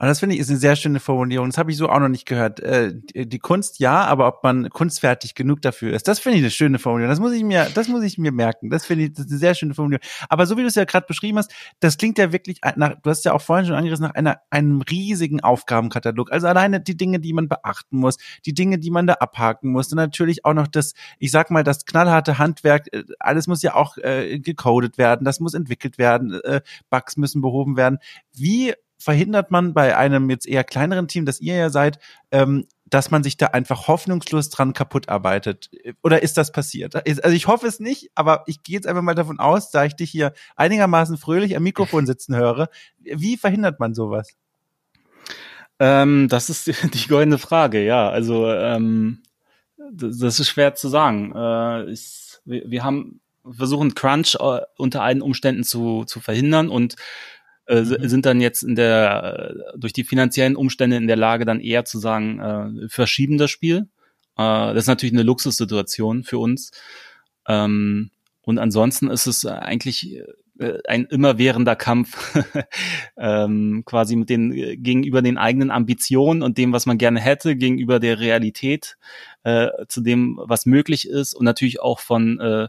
[0.00, 1.48] Und das finde ich ist eine sehr schöne Formulierung.
[1.48, 2.60] Das habe ich so auch noch nicht gehört.
[2.60, 6.50] Äh, die Kunst ja, aber ob man kunstfertig genug dafür ist, das finde ich eine
[6.50, 7.10] schöne Formulierung.
[7.10, 8.70] Das muss ich mir, das muss ich mir merken.
[8.70, 10.04] Das finde ich das ist eine sehr schöne Formulierung.
[10.28, 13.10] Aber so wie du es ja gerade beschrieben hast, das klingt ja wirklich nach, du
[13.10, 16.30] hast ja auch vorhin schon angerissen, nach einer, einem riesigen Aufgabenkatalog.
[16.30, 19.90] Also alleine die Dinge, die man beachten muss, die Dinge, die man da abhaken muss.
[19.90, 23.74] Und natürlich auch noch das, ich sag mal, das knallharte Handwerk, äh, alles muss ja
[23.74, 27.98] auch äh, gecodet werden, das muss entwickelt werden, äh, Bugs müssen behoben werden.
[28.32, 31.98] Wie verhindert man bei einem jetzt eher kleineren Team, das ihr ja seid,
[32.30, 35.70] ähm, dass man sich da einfach hoffnungslos dran kaputt arbeitet?
[36.02, 36.94] Oder ist das passiert?
[37.06, 39.94] Also ich hoffe es nicht, aber ich gehe jetzt einfach mal davon aus, da ich
[39.94, 42.68] dich hier einigermaßen fröhlich am Mikrofon sitzen höre.
[42.98, 44.36] Wie verhindert man sowas?
[45.78, 48.08] Ähm, das ist die goldene Frage, ja.
[48.08, 49.22] Also ähm,
[49.92, 51.32] das ist schwer zu sagen.
[51.36, 53.20] Äh, ich, wir, wir haben
[53.50, 56.96] versuchen Crunch äh, unter allen Umständen zu, zu verhindern und
[57.68, 58.08] äh, mhm.
[58.08, 61.84] sind dann jetzt in der äh, durch die finanziellen Umstände in der Lage, dann eher
[61.84, 63.88] zu sagen, äh, verschieben das Spiel.
[64.36, 66.70] Äh, das ist natürlich eine Luxussituation für uns.
[67.46, 68.10] Ähm,
[68.42, 70.22] und ansonsten ist es eigentlich
[70.58, 72.34] äh, ein immerwährender Kampf
[73.18, 74.50] ähm, quasi mit den
[74.82, 78.96] gegenüber den eigenen Ambitionen und dem, was man gerne hätte, gegenüber der Realität,
[79.42, 82.68] äh, zu dem, was möglich ist und natürlich auch von äh,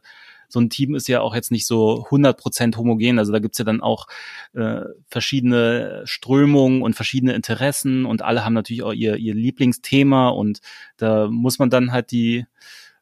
[0.49, 3.19] so ein Team ist ja auch jetzt nicht so 100% homogen.
[3.19, 4.07] Also da gibt's ja dann auch
[4.53, 10.59] äh, verschiedene Strömungen und verschiedene Interessen und alle haben natürlich auch ihr, ihr Lieblingsthema und
[10.97, 12.45] da muss man dann halt die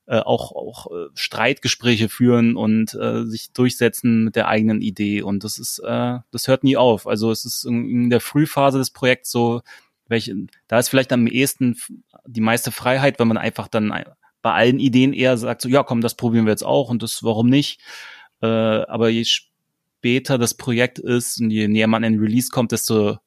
[0.07, 5.21] äh, auch, auch äh, Streitgespräche führen und äh, sich durchsetzen mit der eigenen Idee.
[5.21, 7.07] Und das ist, äh, das hört nie auf.
[7.07, 9.61] Also es ist in, in der Frühphase des Projekts so,
[10.07, 10.33] welche,
[10.69, 11.75] da ist vielleicht am ehesten
[12.25, 13.91] die meiste Freiheit, wenn man einfach dann
[14.47, 17.21] bei allen Ideen eher sagt, so ja, komm, das probieren wir jetzt auch und das,
[17.21, 17.81] warum nicht?
[18.41, 23.17] Äh, aber je später das Projekt ist und je näher man in Release kommt, desto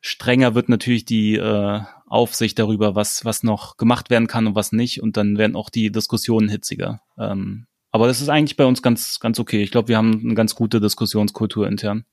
[0.00, 4.72] strenger wird natürlich die äh, Aufsicht darüber, was, was noch gemacht werden kann und was
[4.72, 5.00] nicht.
[5.00, 7.02] Und dann werden auch die Diskussionen hitziger.
[7.16, 9.62] Ähm, aber das ist eigentlich bei uns ganz, ganz okay.
[9.62, 12.04] Ich glaube, wir haben eine ganz gute Diskussionskultur intern.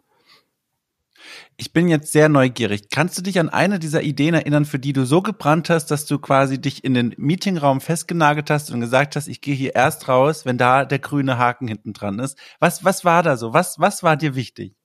[1.57, 2.89] Ich bin jetzt sehr neugierig.
[2.89, 6.05] Kannst du dich an eine dieser Ideen erinnern, für die du so gebrannt hast, dass
[6.05, 10.07] du quasi dich in den Meetingraum festgenagelt hast und gesagt hast, ich gehe hier erst
[10.07, 12.37] raus, wenn da der grüne Haken hinten dran ist?
[12.59, 13.53] Was, was war da so?
[13.53, 14.75] Was, was war dir wichtig?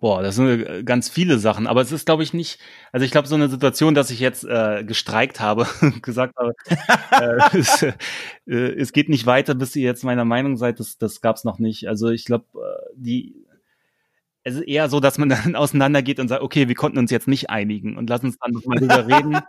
[0.00, 2.58] Boah, das sind äh, ganz viele Sachen, aber es ist, glaube ich, nicht,
[2.90, 5.66] also ich glaube, so eine Situation, dass ich jetzt äh, gestreikt habe,
[6.02, 6.54] gesagt habe,
[7.10, 7.92] äh, es, äh,
[8.46, 11.58] es geht nicht weiter, bis ihr jetzt meiner Meinung seid, das, das gab es noch
[11.58, 11.86] nicht.
[11.86, 13.44] Also ich glaube, äh, die,
[14.44, 17.28] es ist eher so, dass man dann auseinandergeht und sagt, okay, wir konnten uns jetzt
[17.28, 19.38] nicht einigen und lass uns dann mal drüber reden.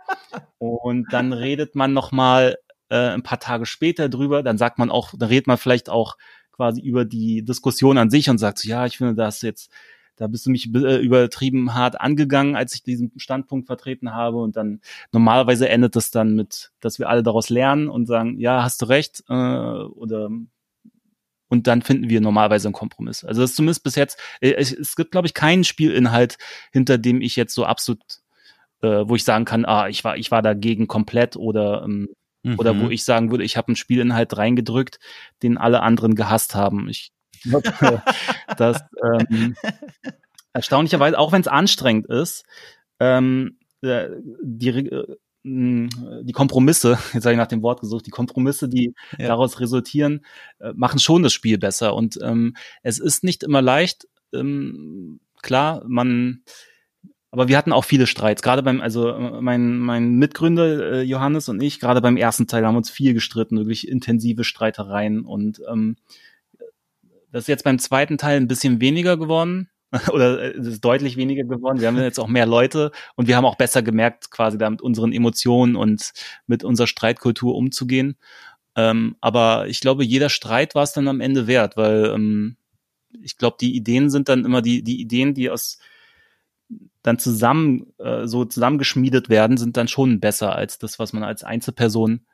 [0.58, 2.56] Und dann redet man noch mal
[2.88, 6.16] äh, ein paar Tage später drüber, dann sagt man auch, dann redet man vielleicht auch
[6.52, 9.72] quasi über die Diskussion an sich und sagt so, ja, ich finde das jetzt
[10.16, 14.38] da bist du mich äh, übertrieben hart angegangen, als ich diesen Standpunkt vertreten habe.
[14.38, 14.80] Und dann
[15.10, 18.86] normalerweise endet das dann mit, dass wir alle daraus lernen und sagen, ja, hast du
[18.86, 20.30] recht, äh, oder
[21.52, 23.24] und dann finden wir normalerweise einen Kompromiss.
[23.24, 26.38] Also das ist zumindest bis jetzt, äh, es, gibt, glaube ich, keinen Spielinhalt,
[26.72, 28.00] hinter dem ich jetzt so absolut,
[28.80, 32.08] äh, wo ich sagen kann, ah, ich war, ich war dagegen komplett oder ähm,
[32.42, 32.58] mhm.
[32.58, 34.98] oder wo ich sagen würde, ich habe einen Spielinhalt reingedrückt,
[35.42, 36.88] den alle anderen gehasst haben.
[36.88, 37.12] Ich
[38.56, 39.54] dass ähm,
[40.54, 42.46] erstaunlicherweise, auch wenn es anstrengend ist,
[42.98, 44.08] ähm, äh,
[44.42, 49.28] die, äh, die Kompromisse, jetzt habe ich nach dem Wort gesucht, die Kompromisse, die ja.
[49.28, 50.24] daraus resultieren,
[50.60, 51.94] äh, machen schon das Spiel besser.
[51.94, 54.06] Und ähm, es ist nicht immer leicht.
[54.32, 56.42] Ähm, klar, man
[57.32, 61.48] aber wir hatten auch viele Streits, gerade beim, also äh, mein, mein Mitgründer äh, Johannes
[61.48, 65.96] und ich, gerade beim ersten Teil haben uns viel gestritten, wirklich intensive Streitereien und ähm,
[67.30, 69.70] das ist jetzt beim zweiten Teil ein bisschen weniger geworden
[70.12, 71.80] oder äh, es ist deutlich weniger geworden.
[71.80, 74.82] Wir haben jetzt auch mehr Leute und wir haben auch besser gemerkt, quasi da mit
[74.82, 76.12] unseren Emotionen und
[76.46, 78.16] mit unserer Streitkultur umzugehen.
[78.74, 82.56] Ähm, aber ich glaube, jeder Streit war es dann am Ende wert, weil ähm,
[83.20, 85.78] ich glaube, die Ideen sind dann immer die, die Ideen, die aus
[87.02, 91.44] dann zusammen äh, so zusammengeschmiedet werden, sind dann schon besser als das, was man als
[91.44, 92.24] Einzelperson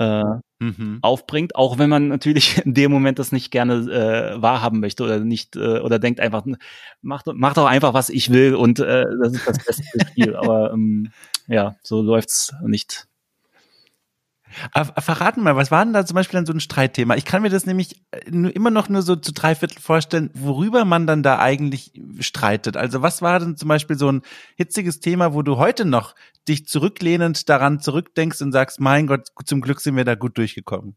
[0.00, 0.24] äh,
[0.60, 0.98] mhm.
[1.02, 5.20] aufbringt, auch wenn man natürlich in dem Moment das nicht gerne äh, wahrhaben möchte oder
[5.20, 6.44] nicht äh, oder denkt einfach,
[7.02, 10.34] mach, mach doch einfach, was ich will und äh, das ist das beste Spiel.
[10.36, 11.12] Aber ähm,
[11.46, 13.06] ja, so läuft's nicht.
[14.98, 17.16] Verraten mal, was war denn da zum Beispiel dann so ein Streitthema?
[17.16, 20.30] Ich kann mir das nämlich äh, nur, immer noch nur so zu drei Viertel vorstellen,
[20.34, 22.76] worüber man dann da eigentlich streitet.
[22.76, 24.22] Also was war denn zum Beispiel so ein
[24.56, 26.14] hitziges Thema, wo du heute noch
[26.48, 30.96] dich zurücklehnend daran zurückdenkst und sagst, mein Gott, zum Glück sind wir da gut durchgekommen?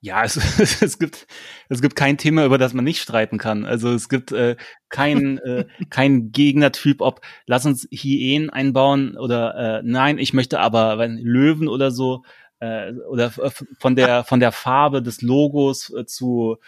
[0.00, 0.36] Ja, es,
[0.82, 1.26] es gibt
[1.68, 3.64] es gibt kein Thema, über das man nicht streiten kann.
[3.64, 4.56] Also es gibt äh,
[4.88, 10.98] kein äh, kein Gegnertyp, ob lass uns Hyänen einbauen oder äh, nein, ich möchte aber
[10.98, 12.22] wenn Löwen oder so
[12.60, 16.58] äh, oder von der von der Farbe des Logos äh, zu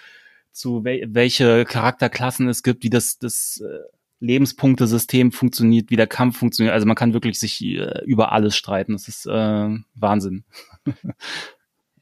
[0.53, 3.79] zu wel welche Charakterklassen es gibt, wie das das äh,
[4.21, 6.75] Lebenspunktesystem funktioniert, wie der Kampf funktioniert.
[6.75, 8.93] Also man kann wirklich sich äh, über alles streiten.
[8.93, 10.45] Das ist äh, Wahnsinn.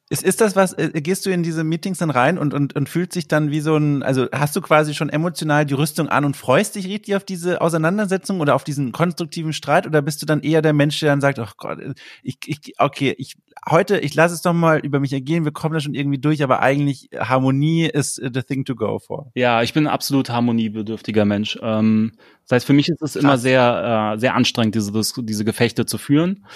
[0.09, 3.13] Ist, ist das was, gehst du in diese Meetings dann rein und, und, und fühlt
[3.13, 6.37] sich dann wie so ein, also hast du quasi schon emotional die Rüstung an und
[6.37, 10.43] freust dich richtig auf diese Auseinandersetzung oder auf diesen konstruktiven Streit oder bist du dann
[10.43, 11.81] eher der Mensch, der dann sagt, ach Gott,
[12.23, 13.35] ich, ich, okay, ich,
[13.69, 16.43] heute, ich lasse es doch mal über mich ergehen, wir kommen da schon irgendwie durch,
[16.43, 19.31] aber eigentlich Harmonie ist the thing to go for.
[19.35, 21.59] Ja, ich bin ein absolut harmoniebedürftiger Mensch.
[21.63, 22.13] Ähm,
[22.43, 25.99] das heißt, für mich ist es immer sehr, äh, sehr anstrengend, diese, diese Gefechte zu
[25.99, 26.47] führen.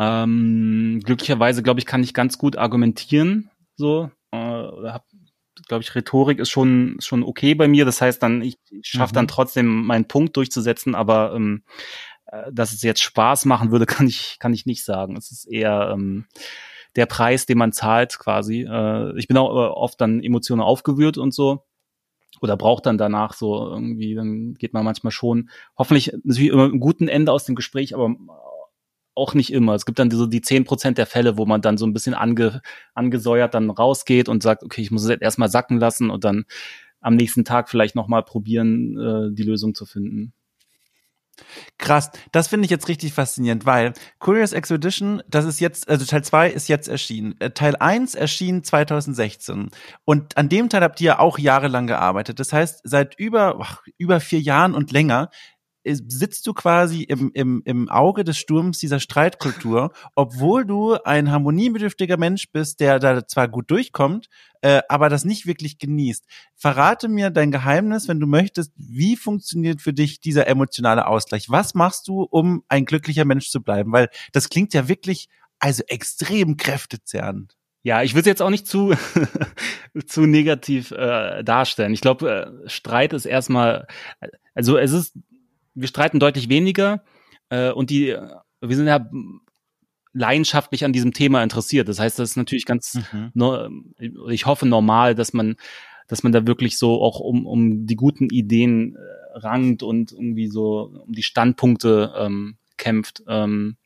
[0.00, 3.50] Ähm, glücklicherweise, glaube ich, kann ich ganz gut argumentieren.
[3.76, 4.68] So, äh,
[5.68, 7.84] glaube ich, Rhetorik ist schon schon okay bei mir.
[7.84, 9.16] Das heißt, dann ich, ich schaffe mhm.
[9.16, 12.09] dann trotzdem meinen Punkt durchzusetzen, aber ähm, äh,
[12.52, 15.16] dass es jetzt Spaß machen würde, kann ich kann ich nicht sagen.
[15.16, 16.26] Es ist eher ähm,
[16.96, 18.62] der Preis, den man zahlt, quasi.
[18.62, 21.64] Äh, ich bin auch äh, oft dann emotional aufgewühlt und so
[22.40, 26.80] oder braucht dann danach so irgendwie, dann geht man manchmal schon, hoffentlich natürlich immer einen
[26.80, 28.14] guten Ende aus dem Gespräch, aber
[29.14, 29.74] auch nicht immer.
[29.74, 32.14] Es gibt dann so die zehn Prozent der Fälle, wo man dann so ein bisschen
[32.14, 32.62] ange,
[32.94, 36.44] angesäuert dann rausgeht und sagt, okay, ich muss es jetzt erstmal sacken lassen und dann
[37.00, 40.32] am nächsten Tag vielleicht nochmal probieren, äh, die Lösung zu finden.
[41.78, 46.22] Krass, das finde ich jetzt richtig faszinierend, weil Curious Expedition, das ist jetzt, also Teil
[46.22, 47.34] 2 ist jetzt erschienen.
[47.40, 49.70] Äh, Teil 1 erschien 2016.
[50.04, 52.40] Und an dem Teil habt ihr auch jahrelang gearbeitet.
[52.40, 55.30] Das heißt, seit über, ach, über vier Jahren und länger
[55.84, 62.16] sitzt du quasi im, im, im Auge des Sturms dieser Streitkultur, obwohl du ein harmoniebedürftiger
[62.16, 64.28] Mensch bist, der da zwar gut durchkommt,
[64.60, 66.26] äh, aber das nicht wirklich genießt.
[66.54, 71.48] Verrate mir dein Geheimnis, wenn du möchtest, wie funktioniert für dich dieser emotionale Ausgleich?
[71.48, 73.92] Was machst du, um ein glücklicher Mensch zu bleiben?
[73.92, 75.28] Weil das klingt ja wirklich
[75.58, 77.56] also extrem kräftezerrend.
[77.82, 78.92] Ja, ich es jetzt auch nicht zu,
[80.06, 81.94] zu negativ äh, darstellen.
[81.94, 83.86] Ich glaube, äh, Streit ist erstmal,
[84.54, 85.14] also es ist
[85.74, 87.04] wir streiten deutlich weniger
[87.48, 88.16] äh, und die,
[88.60, 89.08] wir sind ja
[90.12, 91.88] leidenschaftlich an diesem Thema interessiert.
[91.88, 93.30] Das heißt, das ist natürlich ganz, mhm.
[93.34, 93.68] no,
[94.28, 95.56] ich hoffe normal, dass man,
[96.08, 100.48] dass man da wirklich so auch um, um die guten Ideen äh, rangt und irgendwie
[100.48, 103.22] so um die Standpunkte ähm, kämpft.
[103.28, 103.76] Ähm,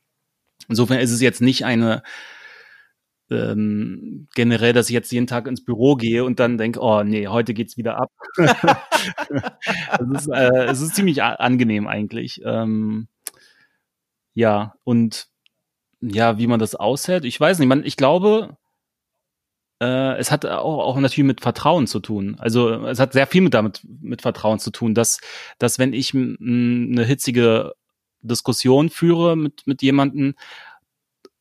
[0.67, 2.01] insofern ist es jetzt nicht eine
[3.29, 7.27] ähm, generell, dass ich jetzt jeden Tag ins Büro gehe und dann denke, oh nee,
[7.27, 8.11] heute geht's wieder ab.
[9.99, 12.41] es, ist, äh, es ist ziemlich angenehm eigentlich.
[12.43, 13.07] Ähm,
[14.33, 15.27] ja, und
[16.01, 18.57] ja, wie man das aushält, ich weiß nicht, man, ich glaube,
[19.81, 22.35] äh, es hat auch, auch natürlich mit Vertrauen zu tun.
[22.39, 25.19] Also es hat sehr viel mit damit mit Vertrauen zu tun, dass,
[25.57, 27.73] dass wenn ich eine hitzige
[28.21, 30.35] Diskussion führe mit, mit jemandem,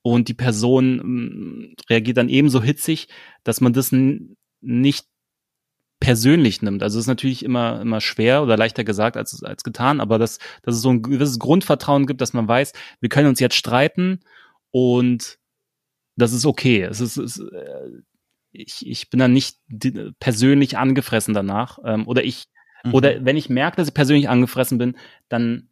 [0.06, 3.08] und die Person reagiert dann ebenso hitzig,
[3.42, 3.90] dass man das
[4.60, 5.06] nicht
[6.04, 6.82] persönlich nimmt.
[6.82, 10.38] Also es ist natürlich immer immer schwer oder leichter gesagt als als getan, aber dass
[10.62, 14.20] dass es so ein gewisses Grundvertrauen gibt, dass man weiß, wir können uns jetzt streiten
[14.70, 15.38] und
[16.16, 16.82] das ist okay.
[16.82, 17.90] Es ist, es, äh,
[18.52, 19.58] ich, ich bin dann nicht
[20.20, 22.44] persönlich angefressen danach ähm, oder ich
[22.84, 22.92] mhm.
[22.92, 24.98] oder wenn ich merke, dass ich persönlich angefressen bin,
[25.30, 25.70] dann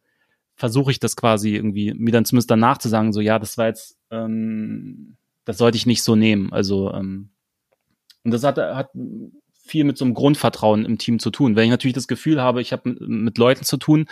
[0.55, 3.67] versuche ich das quasi irgendwie, mir dann zumindest danach zu sagen, so ja, das war
[3.67, 5.15] jetzt, ähm,
[5.45, 6.51] das sollte ich nicht so nehmen.
[6.51, 7.29] Also, ähm,
[8.23, 8.89] und das hat, hat
[9.65, 11.55] viel mit so einem Grundvertrauen im Team zu tun.
[11.55, 14.07] Wenn ich natürlich das Gefühl habe, ich habe mit, Leuten zu tun,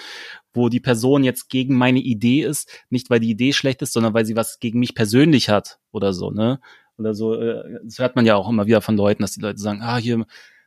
[0.54, 4.14] wo die Person jetzt gegen meine Idee ist, nicht weil die Idee schlecht ist, sondern
[4.14, 6.60] weil sie was gegen mich persönlich hat oder so, ne?
[6.98, 9.60] Oder so, äh, das hört man ja auch immer wieder von Leuten, dass die Leute
[9.60, 10.26] sagen, ah, hier,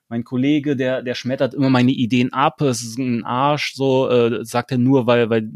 [0.09, 4.45] mein Kollege, der, der schmettert immer meine Ideen ab, es ist ein Arsch, so, äh,
[4.45, 5.51] sagt er nur, weil, weil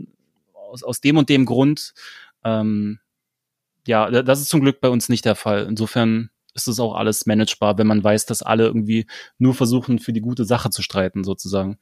[0.55, 1.95] aus, aus dem und dem Grund.
[2.45, 2.99] Ähm,
[3.87, 5.66] ja, das ist zum Glück bei uns nicht der Fall.
[5.68, 9.06] Insofern ist es auch alles managebar, wenn man weiß, dass alle irgendwie
[9.38, 11.78] nur versuchen, für die gute Sache zu streiten, sozusagen.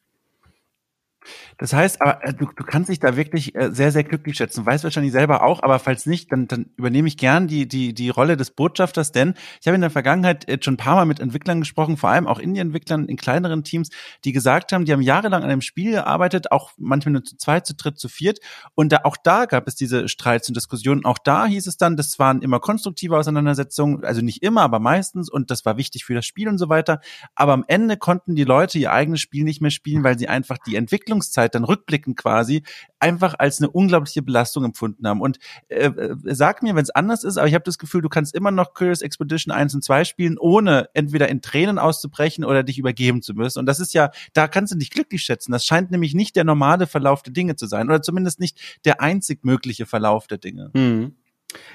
[1.58, 4.66] Das heißt, aber äh, du, du kannst dich da wirklich äh, sehr, sehr glücklich schätzen.
[4.66, 8.10] Weißt wahrscheinlich selber auch, aber falls nicht, dann, dann übernehme ich gern die, die, die
[8.10, 11.60] Rolle des Botschafters, denn ich habe in der Vergangenheit schon ein paar Mal mit Entwicklern
[11.60, 13.90] gesprochen, vor allem auch Indie-Entwicklern in kleineren Teams,
[14.24, 17.66] die gesagt haben, die haben jahrelang an einem Spiel gearbeitet, auch manchmal nur zu zweit,
[17.66, 18.38] zu dritt, zu viert.
[18.74, 21.04] Und da, auch da gab es diese Streits und Diskussionen.
[21.04, 25.30] Auch da hieß es dann, das waren immer konstruktive Auseinandersetzungen, also nicht immer, aber meistens.
[25.30, 27.00] Und das war wichtig für das Spiel und so weiter.
[27.34, 30.58] Aber am Ende konnten die Leute ihr eigenes Spiel nicht mehr spielen, weil sie einfach
[30.58, 30.76] die
[31.16, 32.62] Entwicklungszeit dann rückblickend quasi
[32.98, 35.20] einfach als eine unglaubliche Belastung empfunden haben.
[35.20, 35.38] Und
[35.68, 38.34] äh, äh sag mir, wenn es anders ist, aber ich habe das Gefühl, du kannst
[38.34, 42.78] immer noch Curious Expedition 1 und 2 spielen, ohne entweder in Tränen auszubrechen oder dich
[42.78, 43.58] übergeben zu müssen.
[43.58, 45.52] Und das ist ja, da kannst du dich glücklich schätzen.
[45.52, 49.00] Das scheint nämlich nicht der normale Verlauf der Dinge zu sein oder zumindest nicht der
[49.00, 50.70] einzig mögliche Verlauf der Dinge.
[50.74, 51.16] Hm.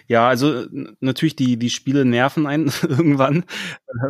[0.07, 0.65] Ja, also
[0.99, 3.45] natürlich die die Spiele nerven einen irgendwann,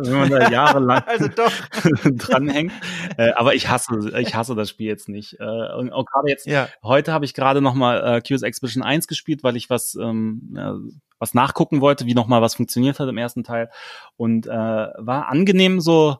[0.02, 1.28] wenn man da jahrelang also
[2.16, 2.72] dranhängt.
[3.16, 5.38] Äh, aber ich hasse ich hasse das Spiel jetzt nicht.
[5.38, 6.68] Äh, und auch gerade jetzt ja.
[6.82, 10.52] heute habe ich gerade noch mal äh, Curious Expedition 1 gespielt, weil ich was ähm,
[10.54, 10.76] ja,
[11.18, 13.70] was nachgucken wollte, wie noch mal was funktioniert hat im ersten Teil
[14.16, 16.16] und äh, war angenehm so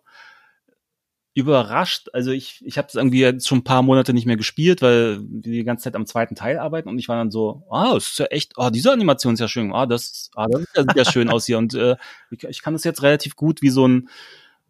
[1.35, 2.09] überrascht.
[2.13, 5.21] Also ich, ich habe es irgendwie jetzt schon ein paar Monate nicht mehr gespielt, weil
[5.21, 8.11] wir die ganze Zeit am zweiten Teil arbeiten und ich war dann so, ah, das
[8.11, 11.11] ist ja echt, ah, diese Animation ist ja schön, ah, das, ah, das sieht ja
[11.11, 11.97] schön aus hier und äh,
[12.31, 14.09] ich, ich kann das jetzt relativ gut wie so ein,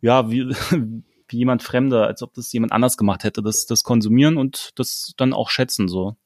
[0.01, 0.51] ja, wie,
[1.29, 5.15] wie jemand Fremder, als ob das jemand anders gemacht hätte, das, das konsumieren und das
[5.17, 6.17] dann auch schätzen so.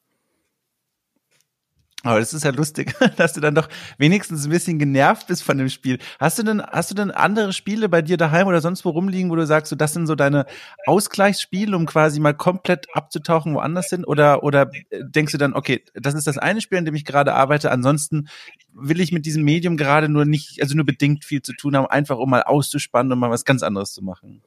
[2.03, 3.69] Aber das ist ja lustig, dass du dann doch
[3.99, 5.99] wenigstens ein bisschen genervt bist von dem Spiel.
[6.21, 9.31] Hast du denn, hast du denn andere Spiele bei dir daheim oder sonst wo rumliegen,
[9.31, 10.47] wo du sagst, so, das sind so deine
[10.87, 14.05] Ausgleichsspiele, um quasi mal komplett abzutauchen woanders hin?
[14.05, 17.35] Oder, oder denkst du dann, okay, das ist das eine Spiel, an dem ich gerade
[17.35, 18.29] arbeite, ansonsten
[18.73, 21.87] will ich mit diesem Medium gerade nur nicht, also nur bedingt viel zu tun haben,
[21.87, 24.43] einfach um mal auszuspannen und mal was ganz anderes zu machen?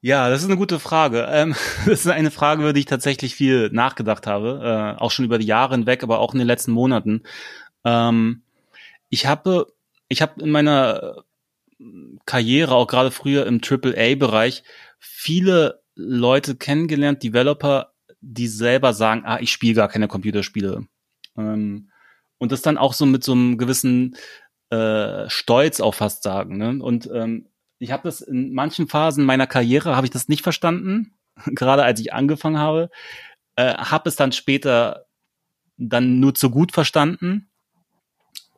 [0.00, 1.26] Ja, das ist eine gute Frage.
[1.30, 1.54] Ähm,
[1.86, 5.38] das ist eine Frage, über die ich tatsächlich viel nachgedacht habe, äh, auch schon über
[5.38, 7.22] die Jahre hinweg, aber auch in den letzten Monaten.
[7.84, 8.42] Ähm,
[9.08, 9.66] ich habe,
[10.08, 11.24] ich habe in meiner
[12.26, 14.62] Karriere, auch gerade früher im AAA-Bereich,
[14.98, 20.86] viele Leute kennengelernt, Developer, die selber sagen, ah, ich spiele gar keine Computerspiele.
[21.36, 21.90] Ähm,
[22.38, 24.16] und das dann auch so mit so einem gewissen
[24.70, 26.56] äh, Stolz auch fast sagen.
[26.56, 26.82] Ne?
[26.82, 27.47] Und ähm,
[27.78, 31.14] ich habe das in manchen Phasen meiner Karriere habe ich das nicht verstanden,
[31.46, 32.90] gerade als ich angefangen habe.
[33.56, 35.06] äh, habe es dann später
[35.76, 37.48] dann nur zu gut verstanden.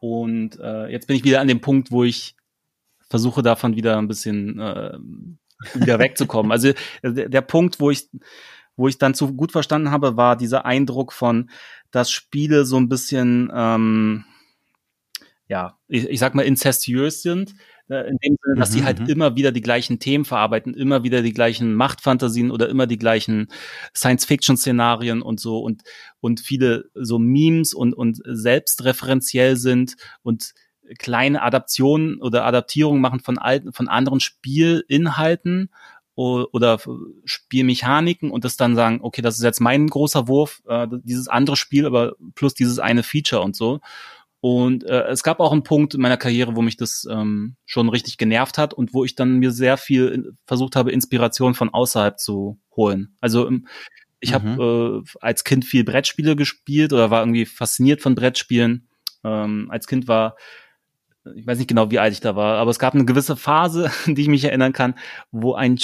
[0.01, 2.35] Und äh, jetzt bin ich wieder an dem Punkt, wo ich
[3.11, 4.99] versuche davon wieder ein bisschen äh,
[5.75, 6.53] wieder wegzukommen.
[6.53, 8.09] Also der, der Punkt, wo ich
[8.81, 11.51] wo ich dann zu gut verstanden habe, war dieser Eindruck von,
[11.91, 14.25] dass Spiele so ein bisschen, ähm,
[15.49, 17.55] ja, ich, ich sag mal, incestuös sind.
[17.91, 19.07] Äh, in dem Sinne, dass mhm, sie halt mhm.
[19.07, 23.49] immer wieder die gleichen Themen verarbeiten, immer wieder die gleichen Machtfantasien oder immer die gleichen
[23.97, 25.83] Science-Fiction-Szenarien und so und,
[26.21, 30.55] und viele so Memes und, und selbstreferenziell sind und
[30.99, 35.71] kleine Adaptionen oder Adaptierungen machen von alten, von anderen Spielinhalten
[36.15, 36.79] oder
[37.25, 41.57] Spielmechaniken und das dann sagen, okay, das ist jetzt mein großer Wurf, äh, dieses andere
[41.57, 43.81] Spiel, aber plus dieses eine Feature und so.
[44.41, 47.91] Und äh, es gab auch einen Punkt in meiner Karriere, wo mich das ähm, schon
[47.91, 51.69] richtig genervt hat und wo ich dann mir sehr viel in, versucht habe, Inspiration von
[51.69, 53.17] außerhalb zu holen.
[53.21, 53.67] Also ähm,
[54.19, 54.35] ich mhm.
[54.35, 58.89] habe äh, als Kind viel Brettspiele gespielt oder war irgendwie fasziniert von Brettspielen.
[59.25, 60.37] Ähm, als Kind war
[61.35, 63.91] ich weiß nicht genau, wie alt ich da war, aber es gab eine gewisse Phase,
[64.07, 64.95] die ich mich erinnern kann,
[65.31, 65.79] wo ein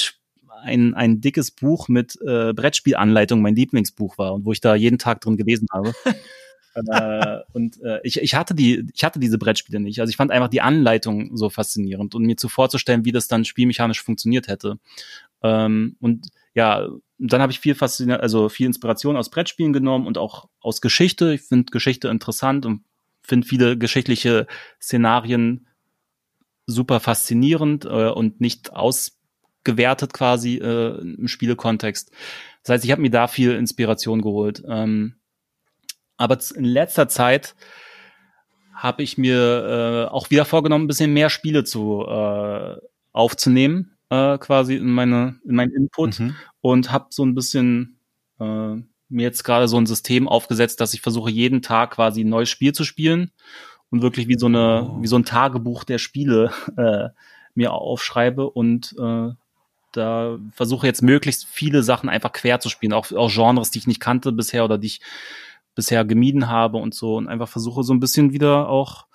[0.63, 4.99] ein, ein dickes Buch mit äh, Brettspielanleitung mein Lieblingsbuch war und wo ich da jeden
[4.99, 5.93] Tag drin gelesen habe.
[6.77, 10.01] äh, und äh, ich, ich hatte die, ich hatte diese Brettspiele nicht.
[10.01, 13.45] Also ich fand einfach die Anleitung so faszinierend und mir zu vorzustellen, wie das dann
[13.45, 14.79] spielmechanisch funktioniert hätte.
[15.43, 20.19] Ähm, und ja, dann habe ich viel fasziniert, also viel Inspiration aus Brettspielen genommen und
[20.19, 21.35] auch aus Geschichte.
[21.35, 22.85] Ich finde Geschichte interessant und
[23.23, 24.47] finde viele geschichtliche
[24.81, 25.67] Szenarien
[26.67, 32.11] super faszinierend äh, und nicht ausgewertet quasi äh, im Spielekontext.
[32.63, 34.63] Das heißt, ich habe mir da viel Inspiration geholt.
[34.69, 35.15] Ähm,
[36.17, 37.55] aber in letzter Zeit
[38.73, 42.77] habe ich mir äh, auch wieder vorgenommen, ein bisschen mehr Spiele zu äh,
[43.13, 46.37] aufzunehmen, äh, quasi in meine in meinen Input mhm.
[46.61, 47.99] und habe so ein bisschen
[48.39, 48.77] äh,
[49.09, 52.49] mir jetzt gerade so ein System aufgesetzt, dass ich versuche, jeden Tag quasi ein neues
[52.49, 53.33] Spiel zu spielen
[53.91, 55.03] und wirklich wie so eine, oh.
[55.03, 57.09] wie so ein Tagebuch der Spiele äh,
[57.55, 59.31] mir aufschreibe und äh,
[59.93, 63.87] da versuche jetzt möglichst viele Sachen einfach quer zu spielen, auch, auch Genres, die ich
[63.87, 65.01] nicht kannte bisher oder die ich
[65.77, 69.07] bisher gemieden habe und so und einfach versuche so ein bisschen wieder auch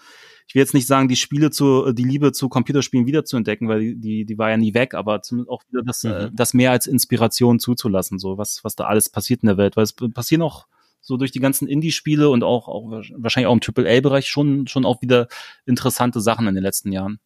[0.52, 3.96] ich will jetzt nicht sagen, die Spiele zu, die Liebe zu Computerspielen wiederzuentdecken, weil die,
[3.96, 6.36] die, die war ja nie weg, aber zumindest auch wieder das, äh, mhm.
[6.36, 9.86] das mehr als Inspiration zuzulassen, so was, was da alles passiert in der Welt, weil
[9.86, 10.68] es passieren auch
[11.00, 15.02] so durch die ganzen Indie-Spiele und auch, auch wahrscheinlich auch im AAA-Bereich schon, schon auch
[15.02, 15.30] wieder
[15.66, 17.22] interessante Sachen in den letzten Jahren.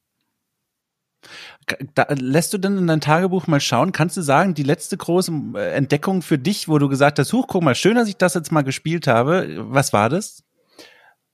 [1.95, 3.91] Da, lässt du denn in dein Tagebuch mal schauen?
[3.91, 7.47] Kannst du sagen, die letzte große äh, Entdeckung für dich, wo du gesagt hast, huch,
[7.47, 9.47] guck mal, schön, dass ich das jetzt mal gespielt habe.
[9.71, 10.43] Was war das?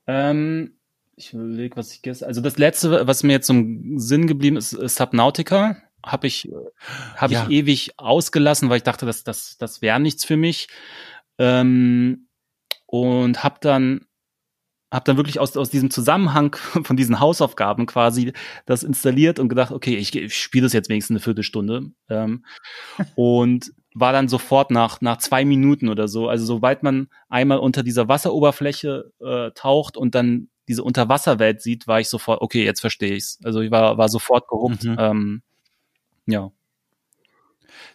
[0.08, 0.78] Ähm,
[1.16, 2.28] ich überlege, was ich gestern.
[2.28, 5.78] Also das letzte, was mir jetzt zum Sinn geblieben ist, ist Subnautica.
[6.04, 6.50] Habe ich,
[7.16, 7.44] hab ja.
[7.44, 10.68] ich ewig ausgelassen, weil ich dachte, das, das, das wäre nichts für mich.
[11.38, 12.28] Ähm,
[12.88, 14.08] und habe dann
[14.92, 18.34] hab dann wirklich aus, aus diesem Zusammenhang von diesen Hausaufgaben quasi
[18.66, 21.92] das installiert und gedacht, okay, ich, ich spiele das jetzt wenigstens eine Viertelstunde.
[22.10, 22.46] Ähm,
[23.16, 26.30] und war dann sofort nach, nach zwei Minuten oder so.
[26.30, 32.00] Also sobald man einmal unter dieser Wasseroberfläche äh, taucht und dann diese Unterwasserwelt sieht, war
[32.00, 33.40] ich sofort, okay, jetzt verstehe ich's.
[33.44, 34.84] Also ich war, war sofort gehuckt.
[34.84, 34.96] Mhm.
[34.98, 35.42] Ähm,
[36.26, 36.52] ja.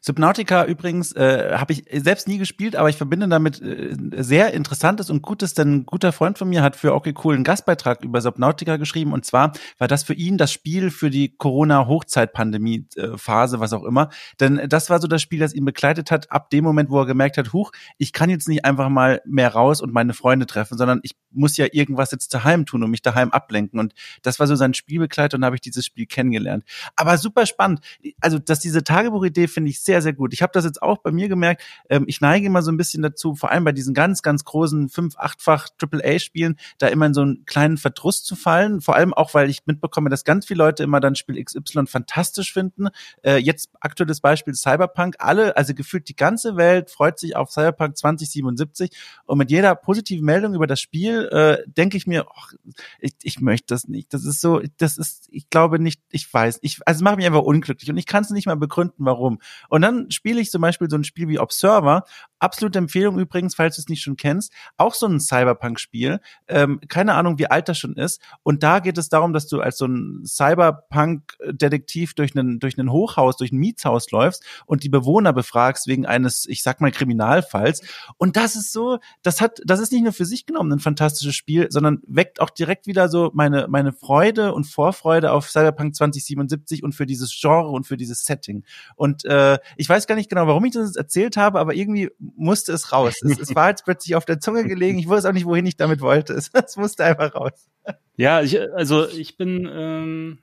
[0.00, 5.10] Subnautica übrigens äh, habe ich selbst nie gespielt, aber ich verbinde damit äh, sehr Interessantes
[5.10, 8.20] und Gutes, denn ein guter Freund von mir hat für Okay Cool einen Gastbeitrag über
[8.20, 13.84] Subnautica geschrieben und zwar war das für ihn das Spiel für die Corona-Hochzeitpandemie-Phase, was auch
[13.84, 14.10] immer.
[14.40, 17.06] Denn das war so das Spiel, das ihn begleitet hat, ab dem Moment, wo er
[17.06, 20.78] gemerkt hat, huch, ich kann jetzt nicht einfach mal mehr raus und meine Freunde treffen,
[20.78, 23.78] sondern ich muss ja irgendwas jetzt daheim tun und mich daheim ablenken.
[23.78, 26.64] Und das war so sein Spielbegleiter und habe ich dieses Spiel kennengelernt.
[26.96, 27.80] Aber super spannend.
[28.20, 30.32] Also, dass diese Tagebuchidee finde ich sehr, sehr gut.
[30.32, 31.62] Ich habe das jetzt auch bei mir gemerkt.
[31.88, 34.88] Ähm, ich neige immer so ein bisschen dazu, vor allem bei diesen ganz, ganz großen
[34.88, 38.80] fünf, achtfach AAA-Spielen, da immer in so einen kleinen Verdruss zu fallen.
[38.80, 42.52] Vor allem auch, weil ich mitbekomme, dass ganz viele Leute immer dann Spiel XY fantastisch
[42.52, 42.88] finden.
[43.22, 45.16] Äh, jetzt aktuelles Beispiel Cyberpunk.
[45.18, 48.90] Alle, also gefühlt die ganze Welt freut sich auf Cyberpunk 2077
[49.24, 52.54] und mit jeder positiven Meldung über das Spiel äh, denke ich mir, och,
[53.00, 54.12] ich, ich möchte das nicht.
[54.12, 57.26] Das ist so, das ist, ich glaube nicht, ich weiß, ich, also es macht mich
[57.26, 59.38] einfach unglücklich und ich kann es nicht mal begründen, warum.
[59.68, 62.04] Und dann spiele ich zum Beispiel so ein Spiel wie Observer.
[62.38, 64.52] Absolute Empfehlung übrigens, falls du es nicht schon kennst.
[64.76, 66.20] Auch so ein Cyberpunk-Spiel.
[66.48, 68.20] Ähm, keine Ahnung, wie alt das schon ist.
[68.42, 72.92] Und da geht es darum, dass du als so ein Cyberpunk-Detektiv durch einen, durch einen
[72.92, 77.82] Hochhaus, durch ein Mietshaus läufst und die Bewohner befragst wegen eines, ich sag mal, Kriminalfalls.
[78.18, 81.34] Und das ist so, das hat, das ist nicht nur für sich genommen ein fantastisches
[81.34, 86.82] Spiel, sondern weckt auch direkt wieder so meine, meine Freude und Vorfreude auf Cyberpunk 2077
[86.82, 88.64] und für dieses Genre und für dieses Setting.
[88.96, 92.10] Und äh, äh, ich weiß gar nicht genau, warum ich das erzählt habe, aber irgendwie
[92.18, 93.14] musste es raus.
[93.22, 94.98] Es, es war jetzt plötzlich auf der Zunge gelegen.
[94.98, 96.32] Ich wusste auch nicht, wohin ich damit wollte.
[96.34, 97.68] Es, es musste einfach raus.
[98.16, 100.38] Ja, ich, also ich bin ähm,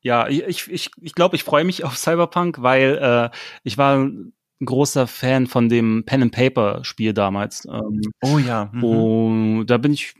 [0.00, 4.32] ja, ich ich ich glaube, ich freue mich auf Cyberpunk, weil äh, ich war ein
[4.64, 7.66] großer Fan von dem Pen and Paper Spiel damals.
[7.66, 8.70] Ähm, oh ja.
[8.72, 8.84] Mhm.
[8.84, 10.14] Und da bin ich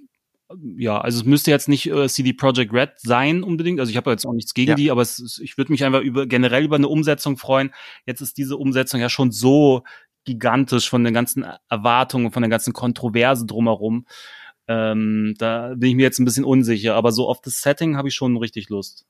[0.77, 3.81] ja, also es müsste jetzt nicht äh, CD Projekt Red sein unbedingt.
[3.81, 4.75] Also ich habe jetzt auch nichts gegen ja.
[4.75, 7.73] die, aber es, ich würde mich einfach über generell über eine Umsetzung freuen.
[8.07, 9.83] Jetzt ist diese Umsetzung ja schon so
[10.25, 14.07] gigantisch von den ganzen Erwartungen, von der ganzen Kontroverse drumherum.
[14.69, 18.09] Ähm, da bin ich mir jetzt ein bisschen unsicher, aber so auf das Setting habe
[18.09, 19.07] ich schon richtig Lust.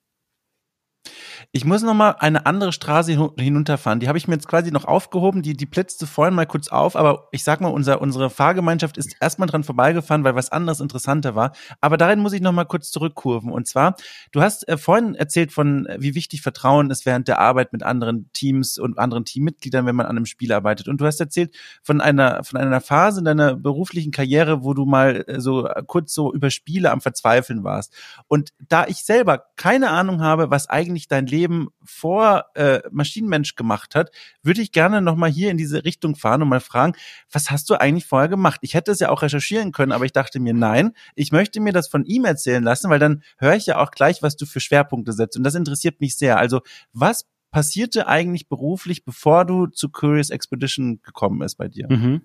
[1.52, 4.00] Ich muss noch mal eine andere Straße hinunterfahren.
[4.00, 5.42] Die habe ich mir jetzt quasi noch aufgehoben.
[5.42, 6.96] Die, die blitzte vorhin mal kurz auf.
[6.96, 11.34] Aber ich sag mal, unser, unsere Fahrgemeinschaft ist erstmal dran vorbeigefahren, weil was anderes interessanter
[11.34, 11.52] war.
[11.80, 13.52] Aber darin muss ich noch mal kurz zurückkurven.
[13.52, 13.96] Und zwar,
[14.32, 17.82] du hast äh, vorhin erzählt von, äh, wie wichtig Vertrauen ist während der Arbeit mit
[17.82, 20.88] anderen Teams und anderen Teammitgliedern, wenn man an einem Spiel arbeitet.
[20.88, 24.84] Und du hast erzählt von einer, von einer Phase in deiner beruflichen Karriere, wo du
[24.84, 27.94] mal äh, so kurz so über Spiele am Verzweifeln warst.
[28.26, 33.94] Und da ich selber keine Ahnung habe, was eigentlich dein Leben vor äh, Maschinenmensch gemacht
[33.94, 34.10] hat,
[34.42, 36.94] würde ich gerne nochmal hier in diese Richtung fahren und mal fragen,
[37.30, 38.60] was hast du eigentlich vorher gemacht?
[38.62, 41.72] Ich hätte es ja auch recherchieren können, aber ich dachte mir, nein, ich möchte mir
[41.72, 44.60] das von ihm erzählen lassen, weil dann höre ich ja auch gleich, was du für
[44.60, 45.36] Schwerpunkte setzt.
[45.36, 46.38] Und das interessiert mich sehr.
[46.38, 46.60] Also,
[46.92, 51.86] was passierte eigentlich beruflich, bevor du zu Curious Expedition gekommen ist bei dir?
[51.90, 52.22] Mhm.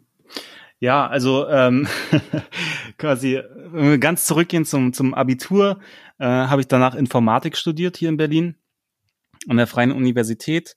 [0.79, 1.87] Ja, also ähm,
[2.97, 3.41] quasi
[3.99, 5.79] ganz zurückgehen zum, zum Abitur,
[6.19, 8.55] äh, habe ich danach Informatik studiert hier in Berlin
[9.49, 10.75] an der Freien Universität.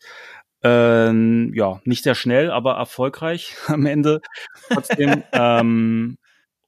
[0.62, 4.20] Ähm, ja, nicht sehr schnell, aber erfolgreich am Ende
[4.70, 5.22] trotzdem.
[5.32, 6.16] ähm,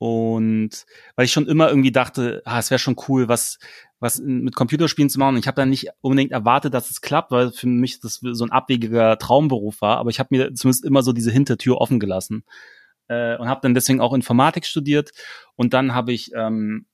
[0.00, 0.70] und
[1.16, 3.58] weil ich schon immer irgendwie dachte, ah, es wäre schon cool, was
[4.00, 5.34] was mit Computerspielen zu machen.
[5.34, 8.44] Und ich habe dann nicht unbedingt erwartet, dass es klappt, weil für mich das so
[8.44, 9.98] ein abwegiger Traumberuf war.
[9.98, 12.44] Aber ich habe mir zumindest immer so diese Hintertür offen gelassen
[13.08, 15.10] äh, und habe dann deswegen auch Informatik studiert.
[15.56, 16.86] Und dann habe ich ähm,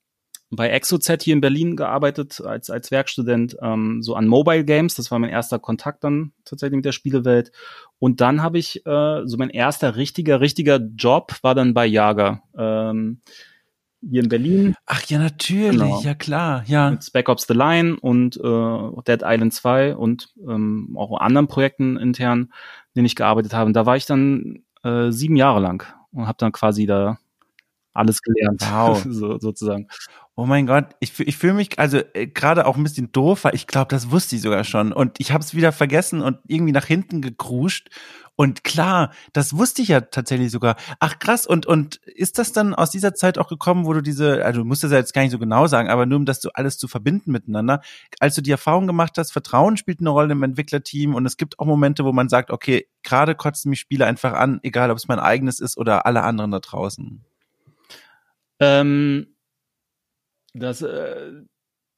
[0.57, 4.95] bei ExoZ hier in Berlin gearbeitet als, als Werkstudent, ähm, so an Mobile Games.
[4.95, 7.53] Das war mein erster Kontakt dann tatsächlich mit der Spielewelt.
[7.99, 12.43] Und dann habe ich, äh, so mein erster richtiger, richtiger Job war dann bei Jager.
[12.57, 13.21] Ähm,
[14.09, 14.75] hier in Berlin.
[14.87, 16.01] Ach ja, natürlich, genau.
[16.03, 16.91] ja klar, ja.
[16.91, 21.97] Mit Spec Ops The Line und äh, Dead Island 2 und ähm, auch anderen Projekten
[21.97, 22.49] intern, in
[22.97, 23.67] denen ich gearbeitet habe.
[23.67, 27.19] Und da war ich dann äh, sieben Jahre lang und habe dann quasi da
[27.93, 28.63] alles gelernt.
[28.71, 29.05] Wow.
[29.09, 29.89] so, sozusagen.
[30.37, 33.55] Oh mein Gott, ich, ich fühle mich also äh, gerade auch ein bisschen doof, weil
[33.55, 34.93] ich glaube, das wusste ich sogar schon.
[34.93, 37.89] Und ich habe es wieder vergessen und irgendwie nach hinten gekruscht.
[38.35, 40.75] Und klar, das wusste ich ja tatsächlich sogar.
[40.99, 44.45] Ach krass, und, und ist das dann aus dieser Zeit auch gekommen, wo du diese,
[44.45, 46.43] also du musst das ja jetzt gar nicht so genau sagen, aber nur um das
[46.43, 47.81] so alles zu verbinden miteinander,
[48.19, 51.61] als du die Erfahrung gemacht hast, Vertrauen spielt eine Rolle im Entwicklerteam und es gibt
[51.61, 55.07] auch Momente, wo man sagt, okay, gerade kotzen mich Spiele einfach an, egal ob es
[55.07, 57.25] mein eigenes ist oder alle anderen da draußen.
[58.59, 59.34] Ähm,
[60.55, 61.33] das, äh,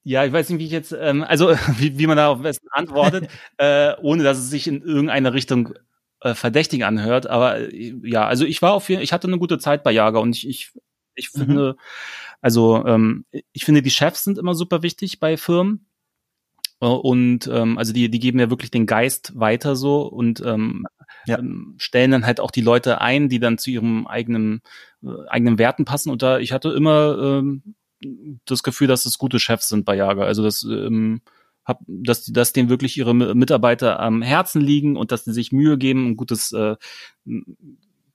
[0.03, 2.69] ja, ich weiß nicht, wie ich jetzt, ähm, also wie, wie man da am besten
[2.71, 3.29] antwortet,
[3.59, 5.75] äh, ohne dass es sich in irgendeine Richtung
[6.21, 7.27] äh, verdächtig anhört.
[7.27, 10.21] Aber äh, ja, also ich war auf jeden ich hatte eine gute Zeit bei Jager
[10.21, 10.73] und ich, ich,
[11.15, 11.39] ich mhm.
[11.39, 11.77] finde,
[12.41, 15.87] also ähm, ich finde, die Chefs sind immer super wichtig bei Firmen.
[16.81, 20.87] Äh, und ähm, also die, die geben ja wirklich den Geist weiter so und ähm,
[21.27, 21.39] ja.
[21.39, 24.63] ähm, stellen dann halt auch die Leute ein, die dann zu ihrem eigenen
[25.03, 26.11] äh, eigenen Werten passen.
[26.11, 27.75] Und da ich hatte immer ähm,
[28.45, 30.25] das Gefühl, dass es gute Chefs sind bei Jager.
[30.25, 31.21] Also dass ähm,
[31.65, 35.77] hab, dass, dass denen wirklich ihre Mitarbeiter am Herzen liegen und dass sie sich Mühe
[35.79, 36.77] geben, ein gutes äh,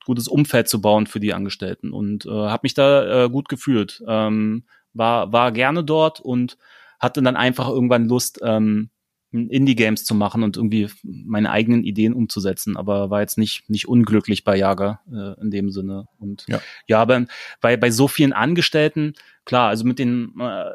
[0.05, 4.03] gutes Umfeld zu bauen für die Angestellten und äh, habe mich da äh, gut gefühlt.
[4.07, 4.63] Ähm,
[4.93, 6.57] war war gerne dort und
[6.99, 8.89] hatte dann einfach irgendwann Lust, ähm,
[9.31, 14.43] Indie-Games zu machen und irgendwie meine eigenen Ideen umzusetzen, aber war jetzt nicht nicht unglücklich
[14.43, 16.07] bei Jager äh, in dem Sinne.
[16.19, 17.25] Und ja, ja aber
[17.61, 19.13] bei, bei so vielen Angestellten,
[19.45, 20.71] klar, also mit den, äh,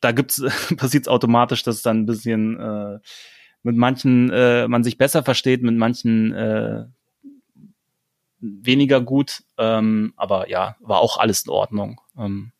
[0.00, 0.42] da gibt's,
[0.76, 2.98] passiert's automatisch, dass dann ein bisschen äh,
[3.62, 6.84] mit manchen äh, man sich besser versteht, mit manchen äh,
[8.40, 12.00] weniger gut, ähm, aber ja, war auch alles in Ordnung.
[12.18, 12.52] Ähm,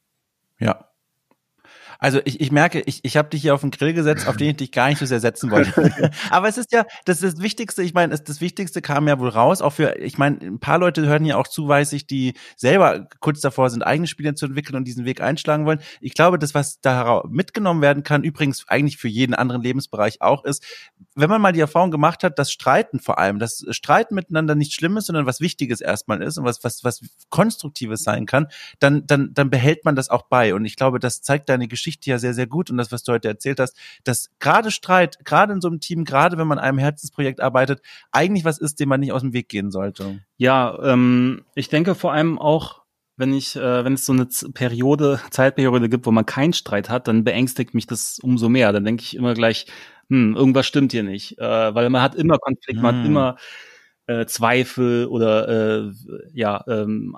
[0.61, 0.89] ja,
[2.05, 4.51] also ich, ich merke, ich, ich habe dich hier auf den Grill gesetzt, auf den
[4.51, 6.11] ich dich gar nicht so sehr setzen wollte.
[6.31, 9.31] Aber es ist ja, das ist das Wichtigste, ich meine, das Wichtigste kam ja wohl
[9.31, 12.35] raus, auch für, ich meine, ein paar Leute hören ja auch zu, weiß ich, die
[12.57, 15.81] selber kurz davor sind, eigene Spiele zu entwickeln und diesen Weg einschlagen wollen.
[16.03, 20.45] Ich glaube, das, was da mitgenommen werden kann, übrigens eigentlich für jeden anderen Lebensbereich auch
[20.45, 20.63] ist,
[21.15, 24.75] wenn man mal die Erfahrung gemacht hat, dass Streiten vor allem, dass Streiten miteinander nicht
[24.75, 27.01] schlimm ist, sondern was Wichtiges erstmal ist und was, was, was
[27.31, 28.49] Konstruktives sein kann,
[28.79, 30.55] dann, dann, dann behält man das auch bei.
[30.55, 33.13] Und ich glaube, das zeigt deine Geschichte ja sehr, sehr gut und das, was du
[33.13, 36.65] heute erzählt hast, dass gerade Streit, gerade in so einem Team, gerade wenn man an
[36.65, 37.81] einem Herzensprojekt arbeitet,
[38.13, 40.21] eigentlich was ist, dem man nicht aus dem Weg gehen sollte.
[40.37, 42.83] Ja, ähm, ich denke vor allem auch,
[43.17, 47.07] wenn ich, äh, wenn es so eine Periode, Zeitperiode gibt, wo man keinen Streit hat,
[47.07, 48.73] dann beängstigt mich das umso mehr.
[48.73, 49.67] Dann denke ich immer gleich,
[50.09, 53.11] hm, irgendwas stimmt hier nicht, äh, weil man hat immer Konflikt, man hat hm.
[53.11, 53.37] immer
[54.07, 55.49] äh, Zweifel oder
[55.87, 55.93] äh,
[56.33, 57.17] ja ähm,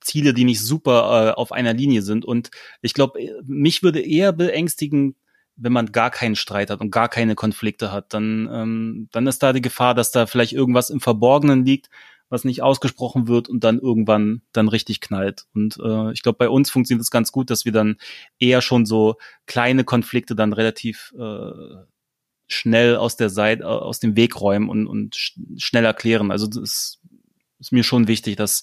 [0.00, 2.24] Ziele, die nicht super äh, auf einer Linie sind.
[2.24, 2.50] Und
[2.82, 5.16] ich glaube, mich würde eher beängstigen,
[5.56, 9.42] wenn man gar keinen Streit hat und gar keine Konflikte hat, dann, ähm, dann ist
[9.42, 11.90] da die Gefahr, dass da vielleicht irgendwas im Verborgenen liegt,
[12.30, 15.46] was nicht ausgesprochen wird und dann irgendwann dann richtig knallt.
[15.54, 17.96] Und äh, ich glaube, bei uns funktioniert es ganz gut, dass wir dann
[18.38, 19.16] eher schon so
[19.46, 21.50] kleine Konflikte dann relativ äh,
[22.46, 25.16] schnell aus der Seite, aus dem Weg räumen und, und
[25.56, 26.30] schnell erklären.
[26.30, 26.99] Also das
[27.60, 28.62] ist mir schon wichtig, dass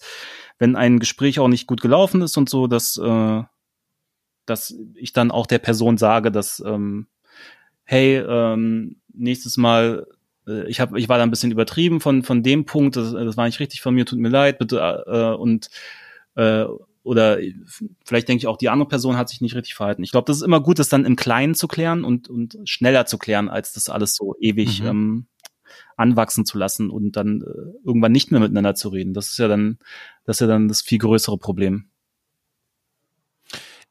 [0.57, 3.43] wenn ein Gespräch auch nicht gut gelaufen ist und so, dass, äh,
[4.45, 7.07] dass ich dann auch der Person sage, dass ähm,
[7.83, 10.07] hey, ähm, nächstes Mal
[10.47, 13.37] äh, ich habe, ich war da ein bisschen übertrieben von von dem Punkt, das, das
[13.37, 15.69] war nicht richtig von mir, tut mir leid, bitte äh, und
[16.35, 16.65] äh,
[17.03, 17.37] oder
[18.03, 20.03] vielleicht denke ich auch, die andere Person hat sich nicht richtig verhalten.
[20.03, 23.05] Ich glaube, das ist immer gut, das dann im Kleinen zu klären und und schneller
[23.05, 24.87] zu klären, als das alles so ewig mhm.
[24.87, 25.27] ähm,
[25.97, 29.13] anwachsen zu lassen und dann äh, irgendwann nicht mehr miteinander zu reden.
[29.13, 29.79] Das ist ja dann,
[30.23, 31.89] das ist ja dann das viel größere Problem.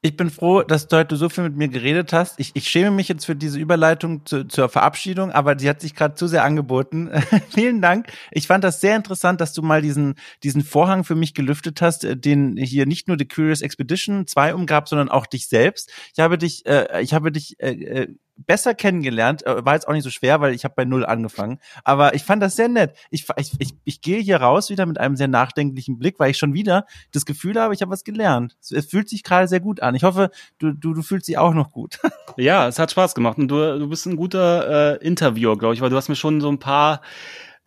[0.03, 2.39] Ich bin froh, dass du heute so viel mit mir geredet hast.
[2.39, 5.95] Ich, ich schäme mich jetzt für diese Überleitung zu, zur Verabschiedung, aber sie hat sich
[5.95, 7.09] gerade zu sehr angeboten.
[7.49, 8.07] Vielen Dank.
[8.31, 12.03] Ich fand das sehr interessant, dass du mal diesen, diesen Vorhang für mich gelüftet hast,
[12.03, 15.91] äh, den hier nicht nur The Curious Expedition 2 umgab, sondern auch dich selbst.
[16.13, 18.07] Ich habe dich, äh, ich habe dich äh, äh
[18.37, 19.45] besser kennengelernt.
[19.45, 21.59] Äh, war jetzt auch nicht so schwer, weil ich habe bei null angefangen.
[21.83, 22.95] Aber ich fand das sehr nett.
[23.09, 26.37] Ich, ich, ich, ich gehe hier raus wieder mit einem sehr nachdenklichen Blick, weil ich
[26.37, 28.57] schon wieder das Gefühl habe, ich habe was gelernt.
[28.69, 29.95] Es fühlt sich gerade sehr gut an.
[29.95, 30.29] Ich hoffe,
[30.59, 31.99] du, du, du fühlst dich auch noch gut.
[32.39, 33.39] Ja, es hat Spaß gemacht.
[33.39, 36.39] Und du, du bist ein guter äh, Interviewer, glaube ich, weil du hast mir schon
[36.39, 37.01] so ein paar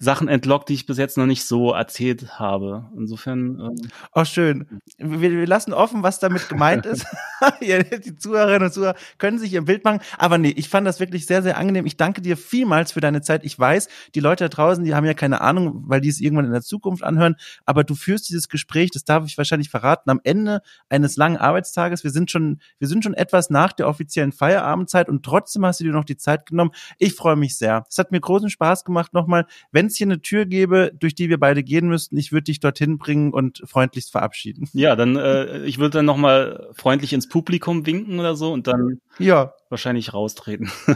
[0.01, 2.91] Sachen entlockt, die ich bis jetzt noch nicht so erzählt habe.
[2.97, 3.61] Insofern.
[3.61, 4.81] Ähm oh, schön.
[4.97, 7.07] Wir, wir lassen offen, was damit gemeint ist.
[7.61, 10.01] die Zuhörerinnen und Zuhörer können sich ihr Bild machen.
[10.19, 11.87] Aber nee, ich fand das wirklich sehr, sehr angenehm.
[11.87, 13.45] Ich danke dir vielmals für deine Zeit.
[13.45, 16.47] Ich weiß, die Leute da draußen, die haben ja keine Ahnung, weil die es irgendwann
[16.47, 17.37] in der Zukunft anhören.
[17.67, 22.05] Aber du führst dieses Gespräch, das darf ich wahrscheinlich verraten, am Ende eines langen Arbeitstages.
[22.05, 25.85] Wir sind schon, wir sind schon etwas nach der offiziellen Feierabendzeit und trotzdem hast du
[25.85, 26.71] dir noch die Zeit genommen.
[26.99, 27.85] Ich freue mich sehr.
[27.89, 29.47] Es hat mir großen Spaß gemacht nochmal.
[29.73, 32.61] Wenn es hier eine Tür gäbe, durch die wir beide gehen müssten, ich würde dich
[32.61, 34.68] dorthin bringen und freundlichst verabschieden.
[34.72, 38.66] Ja, dann äh, ich würde dann noch mal freundlich ins Publikum winken oder so und
[38.66, 39.55] dann ja.
[39.68, 40.70] wahrscheinlich raustreten.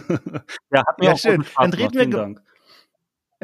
[0.73, 1.45] ja, hat mir ja, auch schön.
[1.45, 2.41] Spaß dann treten wir, Dank.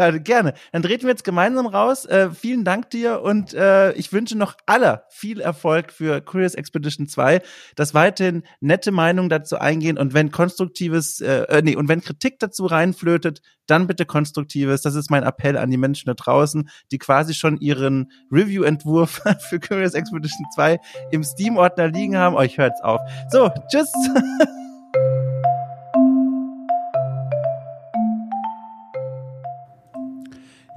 [0.01, 0.55] Ja, gerne.
[0.73, 2.07] Dann treten wir jetzt gemeinsam raus.
[2.07, 7.07] Äh, vielen Dank dir und äh, ich wünsche noch aller viel Erfolg für Curious Expedition
[7.07, 7.43] 2,
[7.77, 12.39] dass weiterhin nette Meinungen dazu eingehen und wenn konstruktives, äh, äh, nee, und wenn Kritik
[12.39, 14.81] dazu reinflötet, dann bitte konstruktives.
[14.81, 19.21] Das ist mein Appell an die Menschen da draußen, die quasi schon ihren Review-Entwurf
[19.51, 20.81] für Curious Expedition 2
[21.11, 22.37] im Steam-Ordner liegen haben.
[22.37, 23.01] Euch oh, hört's auf.
[23.31, 23.93] So, tschüss.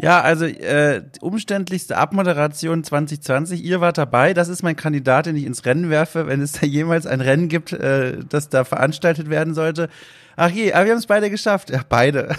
[0.03, 3.63] Ja, also äh, umständlichste Abmoderation 2020.
[3.63, 4.33] Ihr wart dabei.
[4.33, 7.47] Das ist mein Kandidat, den ich ins Rennen werfe, wenn es da jemals ein Rennen
[7.47, 9.87] gibt, äh, das da veranstaltet werden sollte.
[10.35, 11.69] Ach je, aber wir haben es beide geschafft.
[11.69, 12.35] Ja, beide.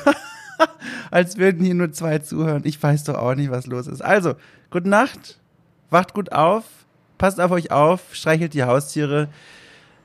[1.10, 2.60] Als würden hier nur zwei zuhören.
[2.66, 4.02] Ich weiß doch auch nicht, was los ist.
[4.02, 4.34] Also,
[4.68, 5.38] gute Nacht,
[5.88, 6.64] wacht gut auf,
[7.16, 9.28] passt auf euch auf, streichelt die Haustiere.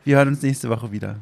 [0.05, 1.17] Wir hören uns nächste Woche wieder.